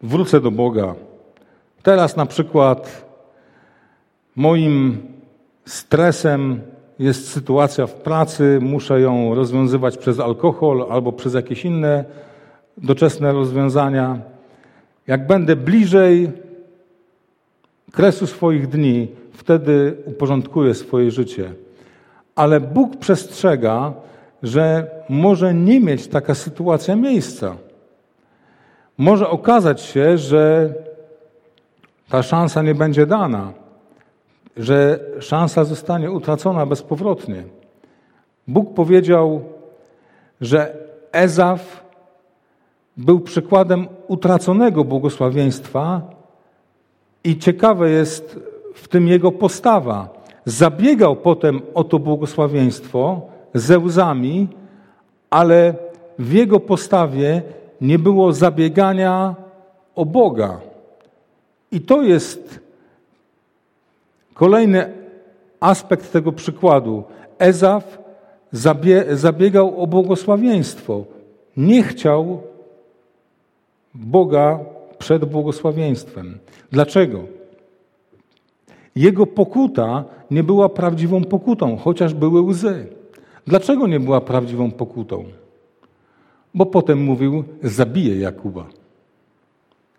wrócę 0.02 0.42
do 0.42 0.52
Boga. 0.52 0.96
Teraz 1.84 2.16
na 2.16 2.26
przykład 2.26 3.06
moim 4.36 4.98
stresem 5.66 6.62
jest 7.02 7.32
sytuacja 7.32 7.88
w 7.88 7.94
pracy, 7.94 8.60
muszę 8.62 9.02
ją 9.02 9.36
rozwiązywać 9.36 9.98
przez 9.98 10.20
alkohol 10.20 10.86
albo 10.90 11.12
przez 11.12 11.34
jakieś 11.34 11.66
inne 11.66 12.06
doczesne 12.78 13.34
rozwiązania. 13.34 14.20
Jak 15.08 15.28
będę 15.28 15.56
bliżej 15.56 16.32
kresu 17.92 18.28
swoich 18.28 18.68
dni, 18.68 19.08
wtedy 19.34 19.98
uporządkuję 20.06 20.74
swoje 20.74 21.12
życie. 21.12 21.54
Ale 22.36 22.60
Bóg 22.60 22.98
przestrzega, 22.98 23.94
że 24.44 24.88
może 25.10 25.54
nie 25.54 25.80
mieć 25.80 26.08
taka 26.08 26.36
sytuacja 26.36 26.96
miejsca. 26.96 27.56
Może 28.98 29.30
okazać 29.30 29.82
się, 29.82 30.18
że 30.18 30.74
ta 32.10 32.24
szansa 32.24 32.62
nie 32.62 32.76
będzie 32.76 33.06
dana, 33.06 33.54
że 34.58 35.00
szansa 35.20 35.64
zostanie 35.64 36.12
utracona 36.12 36.66
bezpowrotnie. 36.66 37.44
Bóg 38.48 38.74
powiedział, 38.74 39.42
że 40.42 40.78
Ezaf 41.12 41.84
był 42.98 43.20
przykładem 43.20 43.88
utraconego 44.08 44.84
błogosławieństwa 44.84 46.02
i 47.24 47.38
ciekawe 47.38 47.90
jest 47.90 48.40
w 48.76 48.88
tym 48.88 49.08
jego 49.08 49.32
postawa. 49.32 50.10
Zabiegał 50.46 51.16
potem 51.16 51.62
o 51.74 51.84
to 51.84 52.00
błogosławieństwo, 52.00 53.22
ze 53.54 53.80
łzami, 53.80 54.48
ale 55.30 55.74
w 56.20 56.34
jego 56.34 56.60
postawie 56.60 57.42
nie 57.82 58.00
było 58.00 58.34
zabiegania 58.34 59.36
o 59.96 60.06
Boga. 60.06 60.60
I 61.72 61.82
to 61.82 62.02
jest 62.02 62.60
kolejny 64.42 64.94
aspekt 65.60 66.12
tego 66.12 66.32
przykładu. 66.32 67.04
Ezaf 67.40 67.98
zabie, 68.52 69.06
zabiegał 69.18 69.82
o 69.82 69.88
błogosławieństwo. 69.88 71.06
Nie 71.58 71.84
chciał 71.84 72.42
Boga 73.94 74.60
przed 74.98 75.26
błogosławieństwem. 75.26 76.40
Dlaczego? 76.72 77.24
Jego 78.96 79.26
pokuta 79.26 80.06
nie 80.32 80.44
była 80.44 80.70
prawdziwą 80.70 81.24
pokutą, 81.24 81.78
chociaż 81.78 82.14
były 82.14 82.42
łzy. 82.42 82.88
Dlaczego 83.48 83.88
nie 83.88 84.00
była 84.00 84.22
prawdziwą 84.22 84.72
pokutą? 84.72 85.24
Bo 86.54 86.66
potem 86.66 87.04
mówił: 87.04 87.44
Zabiję 87.64 88.20
Jakuba, 88.20 88.66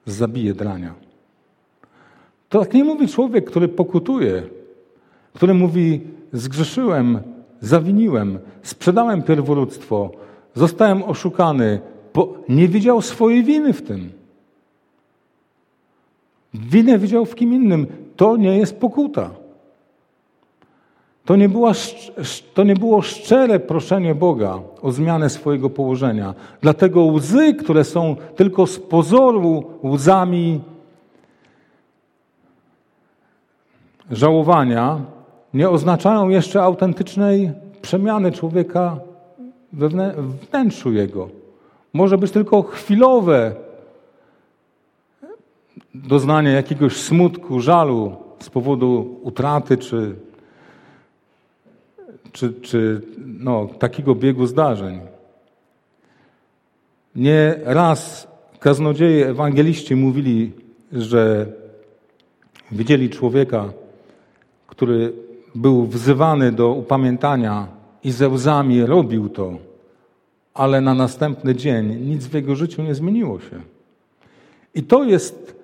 zabiję 0.07 0.55
drania. 0.55 1.12
To 2.53 2.61
tak 2.61 2.75
nie 2.75 2.85
mówi 2.85 3.09
człowiek, 3.09 3.51
który 3.51 3.69
pokutuje, 3.69 4.43
który 5.35 5.55
mówi: 5.55 6.01
Zgrzeszyłem, 6.33 7.19
zawiniłem, 7.61 8.39
sprzedałem 8.63 9.23
pierworództwo, 9.23 10.11
zostałem 10.55 11.03
oszukany, 11.03 11.81
bo 12.15 12.35
nie 12.49 12.69
widział 12.69 13.03
swojej 13.03 13.45
winy 13.45 13.73
w 13.73 13.83
tym. 13.83 14.11
Winę 16.55 16.99
widział 16.99 17.25
w 17.25 17.35
kim 17.35 17.55
innym. 17.55 17.87
To 18.17 18.37
nie 18.37 18.59
jest 18.59 18.77
pokuta. 18.81 19.31
To 21.25 21.37
nie, 21.37 21.49
była, 21.49 21.73
to 22.55 22.65
nie 22.65 22.75
było 22.75 23.03
szczere 23.03 23.61
proszenie 23.61 24.15
Boga 24.15 24.61
o 24.83 24.93
zmianę 24.93 25.31
swojego 25.31 25.71
położenia. 25.71 26.35
Dlatego 26.61 27.05
łzy, 27.05 27.55
które 27.55 27.85
są 27.85 28.17
tylko 28.37 28.67
z 28.67 28.79
pozoru 28.79 29.65
łzami 29.85 30.61
żałowania, 34.11 35.01
nie 35.55 35.71
oznaczają 35.71 36.29
jeszcze 36.29 36.63
autentycznej 36.63 37.53
przemiany 37.83 38.33
człowieka 38.33 39.01
we 39.73 39.89
wnętrzu 40.49 40.93
jego. 40.93 41.29
Może 41.93 42.19
być 42.19 42.33
tylko 42.33 42.63
chwilowe 42.63 43.55
doznanie 45.95 46.51
jakiegoś 46.51 46.97
smutku, 46.97 47.61
żalu 47.61 48.17
z 48.41 48.51
powodu 48.51 49.21
utraty 49.23 49.79
czy 49.79 50.17
czy, 52.33 52.53
czy 52.53 53.03
no, 53.27 53.69
takiego 53.79 54.15
biegu 54.15 54.47
zdarzeń. 54.47 55.01
Nie 57.17 57.55
raz 57.65 58.29
kaznodzieje, 58.59 59.29
ewangeliści 59.29 59.97
mówili, 59.97 60.53
że 60.93 61.47
widzieli 62.73 63.11
człowieka, 63.11 63.73
który 64.73 65.13
był 65.55 65.87
wzywany 65.87 66.53
do 66.53 66.69
upamiętania 66.69 67.67
i 68.05 68.11
ze 68.11 68.29
łzami 68.29 68.87
robił 68.87 69.29
to, 69.29 69.53
ale 70.55 70.81
na 70.81 70.95
następny 70.95 71.55
dzień 71.55 71.97
nic 72.01 72.27
w 72.27 72.35
jego 72.35 72.57
życiu 72.57 72.83
nie 72.83 72.95
zmieniło 72.95 73.41
się. 73.41 73.61
I 74.75 74.83
to 74.83 75.05
jest 75.05 75.57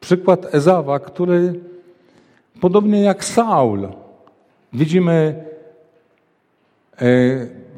przykład 0.00 0.54
Ezawa, 0.54 0.98
który 0.98 1.60
podobnie 2.60 3.02
jak 3.02 3.24
Saul, 3.24 3.88
Widzimy, 4.72 5.44
e, 7.00 7.04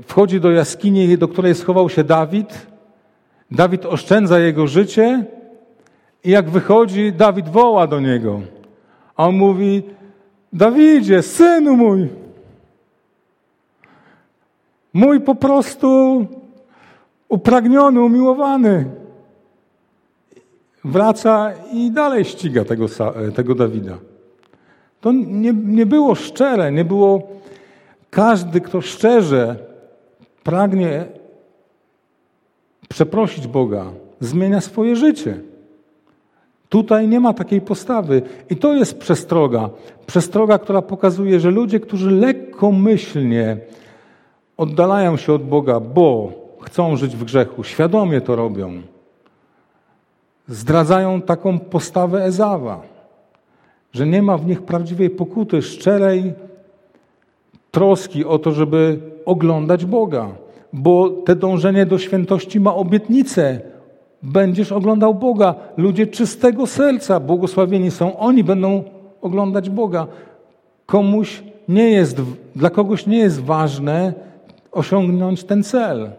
wchodzi 0.07 0.41
do 0.41 0.51
jaskini, 0.51 1.19
do 1.19 1.29
której 1.29 1.55
schował 1.55 1.89
się 1.89 2.05
Dawid. 2.05 2.67
Dawid 3.51 3.87
oszczędza 3.87 4.39
jego 4.39 4.67
życie 4.67 5.25
i 6.25 6.31
jak 6.31 6.51
wychodzi, 6.51 7.13
Dawid 7.13 7.49
woła 7.49 7.87
do 7.87 8.01
niego. 8.01 8.41
A 9.17 9.29
on 9.29 9.37
mówi, 9.37 9.83
Dawidzie, 10.53 11.23
synu 11.23 11.77
mój, 11.77 12.09
mój 14.93 15.21
po 15.21 15.35
prostu 15.35 16.27
upragniony, 17.29 18.03
umiłowany. 18.03 18.91
wraca 20.85 21.53
i 21.73 21.91
dalej 21.91 22.25
ściga 22.25 22.65
tego, 22.65 22.87
tego 23.35 23.55
Dawida. 23.55 23.99
To 25.01 25.13
nie, 25.13 25.53
nie 25.53 25.87
było 25.87 26.15
szczere, 26.15 26.73
nie 26.73 26.85
było. 26.85 27.29
Każdy, 28.11 28.61
kto 28.61 28.81
szczerze 28.81 29.57
pragnie 30.45 31.05
przeprosić 32.89 33.47
Boga, 33.47 33.85
zmienia 34.21 34.61
swoje 34.61 34.97
życie. 34.97 35.41
Tutaj 36.75 37.09
nie 37.09 37.21
ma 37.21 37.33
takiej 37.35 37.61
postawy. 37.61 38.23
I 38.51 38.57
to 38.57 38.75
jest 38.75 38.99
przestroga. 38.99 39.71
Przestroga, 40.07 40.59
która 40.59 40.83
pokazuje, 40.83 41.41
że 41.41 41.51
ludzie, 41.51 41.81
którzy 41.81 42.11
lekkomyślnie 42.11 43.57
oddalają 44.57 45.17
się 45.17 45.33
od 45.33 45.43
Boga, 45.43 45.81
bo 45.81 46.33
chcą 46.61 46.97
żyć 46.97 47.17
w 47.17 47.25
grzechu, 47.25 47.65
świadomie 47.65 48.21
to 48.21 48.37
robią, 48.37 48.83
zdradzają 50.49 51.23
taką 51.23 51.59
postawę 51.59 52.25
Ezawa, 52.25 52.83
że 53.93 54.07
nie 54.07 54.23
ma 54.23 54.39
w 54.39 54.47
nich 54.47 54.63
prawdziwej 54.63 55.11
pokuty, 55.11 55.63
szczerej 55.63 56.33
troski 57.71 58.25
o 58.25 58.39
to, 58.39 58.53
żeby 58.53 58.99
oglądać 59.25 59.85
Boga, 59.85 60.29
bo 60.73 61.11
te 61.11 61.37
dążenie 61.37 61.87
do 61.87 61.99
świętości 61.99 62.61
ma 62.61 62.75
obietnicę. 62.75 63.74
Będziesz 64.25 64.73
oglądał 64.73 65.15
Boga. 65.15 65.55
Ludzie 65.77 66.07
czystego 66.07 66.67
serca, 66.67 67.21
błogosławieni 67.21 67.91
są, 67.91 68.19
oni 68.19 68.45
będą 68.45 68.85
oglądać 69.23 69.71
Boga. 69.71 70.07
Komuś 70.87 71.43
nie 71.69 71.91
jest, 71.91 72.21
dla 72.57 72.71
kogoś 72.71 73.07
nie 73.07 73.19
jest 73.19 73.41
ważne 73.41 74.15
osiągnąć 74.73 75.45
ten 75.45 75.63
cel. 75.63 76.11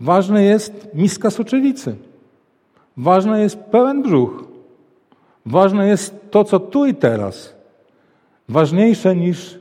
Ważne 0.00 0.44
jest 0.44 0.88
miska 0.94 1.30
soczewicy. 1.30 1.96
Ważne 2.96 3.40
jest 3.40 3.58
pełen 3.58 4.02
brzuch. 4.02 4.44
Ważne 5.46 5.88
jest 5.88 6.30
to, 6.30 6.44
co 6.44 6.60
tu 6.60 6.86
i 6.86 6.94
teraz. 6.94 7.54
Ważniejsze 8.48 9.16
niż 9.16 9.58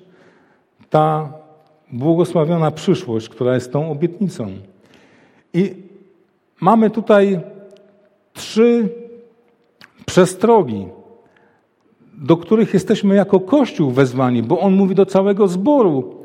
ta 0.89 1.33
błogosławiona 1.91 2.71
przyszłość, 2.71 3.29
która 3.29 3.53
jest 3.53 3.71
tą 3.71 3.91
obietnicą. 3.91 4.47
I 5.53 5.75
mamy 6.61 6.89
tutaj 6.89 7.39
trzy 8.33 8.89
przestrogi, 10.05 10.87
do 12.13 12.37
których 12.37 12.73
jesteśmy 12.73 13.15
jako 13.15 13.39
Kościół 13.39 13.91
wezwani, 13.91 14.43
bo 14.43 14.59
on 14.59 14.73
mówi 14.73 14.95
do 14.95 15.05
całego 15.05 15.47
zboru, 15.47 16.15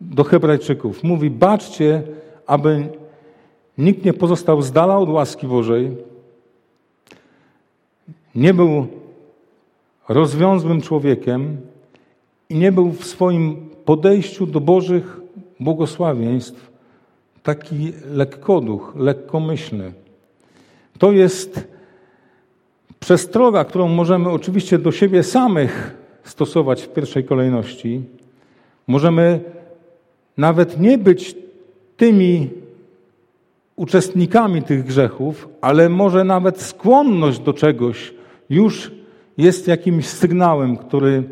do 0.00 0.24
Hebrajczyków. 0.24 1.04
Mówi: 1.04 1.30
baczcie, 1.30 2.02
aby 2.46 2.88
nikt 3.78 4.04
nie 4.04 4.12
pozostał 4.12 4.62
z 4.62 4.72
dala 4.72 4.98
od 4.98 5.08
łaski 5.08 5.46
Bożej, 5.46 5.96
nie 8.34 8.54
był 8.54 8.86
rozwiązłym 10.08 10.80
człowiekiem 10.80 11.56
i 12.48 12.54
nie 12.54 12.72
był 12.72 12.90
w 12.90 13.04
swoim 13.04 13.68
podejściu 13.84 14.46
do 14.46 14.60
Bożych 14.60 15.20
błogosławieństw 15.60 16.72
taki 17.42 17.92
lekkoduch, 18.10 18.92
lekkomyślny. 18.96 19.92
To 20.98 21.12
jest 21.12 21.68
przestroga, 23.00 23.64
którą 23.64 23.88
możemy 23.88 24.30
oczywiście 24.30 24.78
do 24.78 24.92
siebie 24.92 25.22
samych 25.22 25.96
stosować 26.24 26.82
w 26.82 26.88
pierwszej 26.88 27.24
kolejności. 27.24 28.02
Możemy 28.86 29.40
nawet 30.36 30.80
nie 30.80 30.98
być 30.98 31.36
tymi 31.96 32.50
uczestnikami 33.76 34.62
tych 34.62 34.84
grzechów, 34.84 35.48
ale 35.60 35.88
może 35.88 36.24
nawet 36.24 36.60
skłonność 36.60 37.38
do 37.38 37.52
czegoś 37.52 38.14
już 38.50 38.92
jest 39.38 39.68
jakimś 39.68 40.06
sygnałem, 40.06 40.76
który 40.76 41.22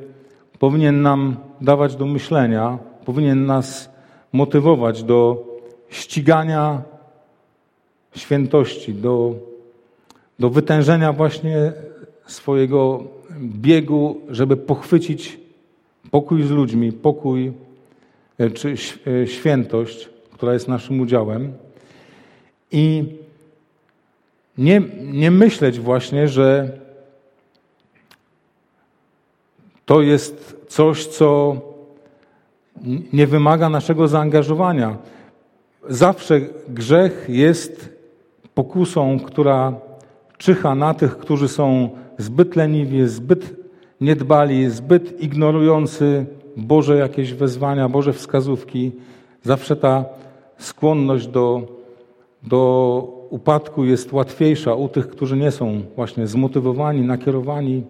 powinien 0.59 1.03
nam 1.03 1.37
dawać 1.61 1.97
do 1.97 2.07
myślenia, 2.07 2.79
powinien 3.05 3.47
nas 3.47 3.91
motywować 4.33 5.03
do 5.03 5.45
ścigania 5.89 6.83
świętości, 8.17 8.95
do, 8.95 9.35
do 10.41 10.51
wytężenia 10.51 11.13
właśnie 11.13 11.73
swojego 12.27 13.05
biegu, 13.41 14.21
żeby 14.29 14.57
pochwycić 14.57 15.39
pokój 16.11 16.43
z 16.43 16.51
ludźmi, 16.51 16.93
pokój 16.93 17.53
e, 18.39 18.51
czy 18.51 18.75
e, 19.23 19.27
świętość, 19.27 20.09
która 20.33 20.53
jest 20.53 20.69
naszym 20.69 21.01
udziałem. 21.01 21.53
I 22.73 23.05
nie, 24.59 24.83
nie 25.03 25.31
myśleć 25.31 25.81
właśnie, 25.81 26.29
że 26.29 26.79
to 29.87 30.03
jest 30.03 30.57
coś, 30.69 31.07
co 31.07 31.57
nie 33.13 33.27
wymaga 33.27 33.69
naszego 33.69 34.09
zaangażowania. 34.09 34.97
Zawsze 35.89 36.41
grzech 36.69 37.27
jest 37.29 37.99
pokusą, 38.55 39.21
która 39.21 39.90
czyha 40.41 40.75
na 40.75 40.95
tych, 40.95 41.19
którzy 41.19 41.49
są 41.49 41.91
zbyt 42.19 42.57
leniwi, 42.57 43.09
zbyt 43.09 43.57
niedbali, 44.01 44.71
zbyt 44.71 45.23
ignorujący 45.23 46.27
Boże 46.57 46.97
jakieś 46.97 47.35
wezwania, 47.35 47.89
Boże 47.89 48.13
wskazówki. 48.13 48.93
Zawsze 49.43 49.77
ta 49.77 50.05
skłonność 50.59 51.27
do, 51.27 51.63
do 52.43 53.27
upadku 53.31 53.85
jest 53.85 54.13
łatwiejsza 54.13 54.75
u 54.75 54.89
tych, 54.89 55.09
którzy 55.09 55.37
nie 55.37 55.51
są 55.51 55.83
właśnie 55.97 56.27
zmotywowani, 56.27 57.01
nakierowani 57.01 57.83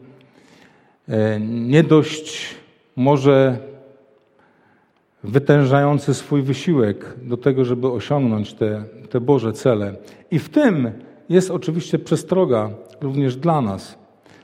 E, 1.11 1.41
nie 1.41 1.83
dość 1.83 2.55
może 2.97 3.59
wytężający 5.25 6.15
swój 6.15 6.43
wysiłek 6.43 7.15
do 7.23 7.37
tego, 7.37 7.65
żeby 7.65 7.89
osiągnąć 7.89 8.55
te, 8.55 8.85
te 9.11 9.21
Boże 9.21 9.53
cele. 9.53 9.95
I 10.31 10.39
w 10.39 10.49
tym 10.49 10.91
jest 11.31 11.51
oczywiście 11.51 11.99
przestroga 11.99 12.71
również 13.01 13.37
dla 13.37 13.61
nas. 13.61 13.99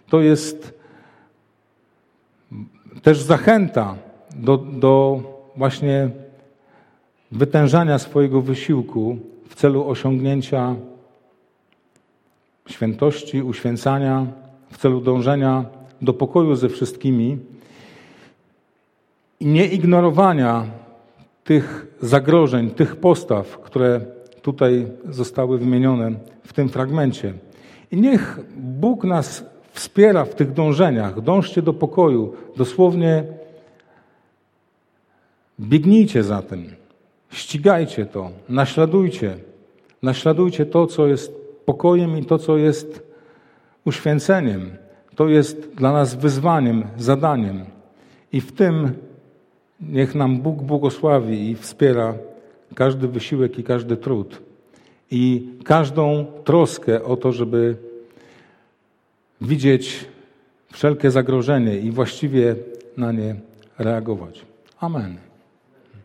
To 0.08 0.20
jest 0.20 0.74
też 3.02 3.20
zachęta 3.20 3.94
do, 4.36 4.56
do 4.56 5.20
właśnie 5.56 6.10
wytężania 7.32 7.98
swojego 7.98 8.40
wysiłku 8.40 9.18
w 9.48 9.54
celu 9.54 9.88
osiągnięcia 9.88 10.76
świętości, 12.68 13.42
uświęcania, 13.42 14.26
w 14.70 14.78
celu 14.78 15.00
dążenia 15.00 15.64
do 16.02 16.12
pokoju 16.12 16.54
ze 16.54 16.68
wszystkimi 16.68 17.38
i 19.40 19.46
nieignorowania 19.46 20.64
tych 21.44 21.86
zagrożeń, 22.00 22.70
tych 22.70 22.96
postaw, 22.96 23.58
które 23.58 24.15
tutaj 24.46 24.86
zostały 25.10 25.58
wymienione 25.58 26.12
w 26.42 26.52
tym 26.52 26.68
fragmencie. 26.68 27.34
I 27.90 27.96
niech 27.96 28.38
Bóg 28.56 29.04
nas 29.04 29.44
wspiera 29.72 30.24
w 30.24 30.34
tych 30.34 30.52
dążeniach. 30.52 31.20
Dążcie 31.20 31.62
do 31.62 31.72
pokoju. 31.72 32.32
Dosłownie 32.56 33.24
biegnijcie 35.60 36.22
za 36.22 36.42
tym. 36.42 36.64
Ścigajcie 37.30 38.06
to. 38.06 38.30
Naśladujcie. 38.48 39.36
Naśladujcie 40.02 40.66
to, 40.66 40.86
co 40.86 41.06
jest 41.06 41.32
pokojem 41.64 42.18
i 42.18 42.24
to, 42.24 42.38
co 42.38 42.56
jest 42.56 43.02
uświęceniem. 43.84 44.70
To 45.16 45.28
jest 45.28 45.74
dla 45.74 45.92
nas 45.92 46.14
wyzwaniem, 46.14 46.84
zadaniem. 46.98 47.64
I 48.32 48.40
w 48.40 48.52
tym 48.52 48.92
niech 49.80 50.14
nam 50.14 50.40
Bóg 50.40 50.62
błogosławi 50.62 51.50
i 51.50 51.54
wspiera 51.54 52.14
każdy 52.74 53.08
wysiłek 53.08 53.58
i 53.58 53.64
każdy 53.64 53.96
trud. 53.96 54.42
I 55.10 55.48
każdą 55.64 56.26
troskę 56.44 57.04
o 57.04 57.16
to, 57.16 57.32
żeby 57.32 57.76
widzieć 59.40 60.04
wszelkie 60.72 61.10
zagrożenie 61.10 61.78
i 61.78 61.90
właściwie 61.90 62.56
na 62.96 63.12
nie 63.12 63.34
reagować. 63.78 64.42
Amen. 64.80 65.25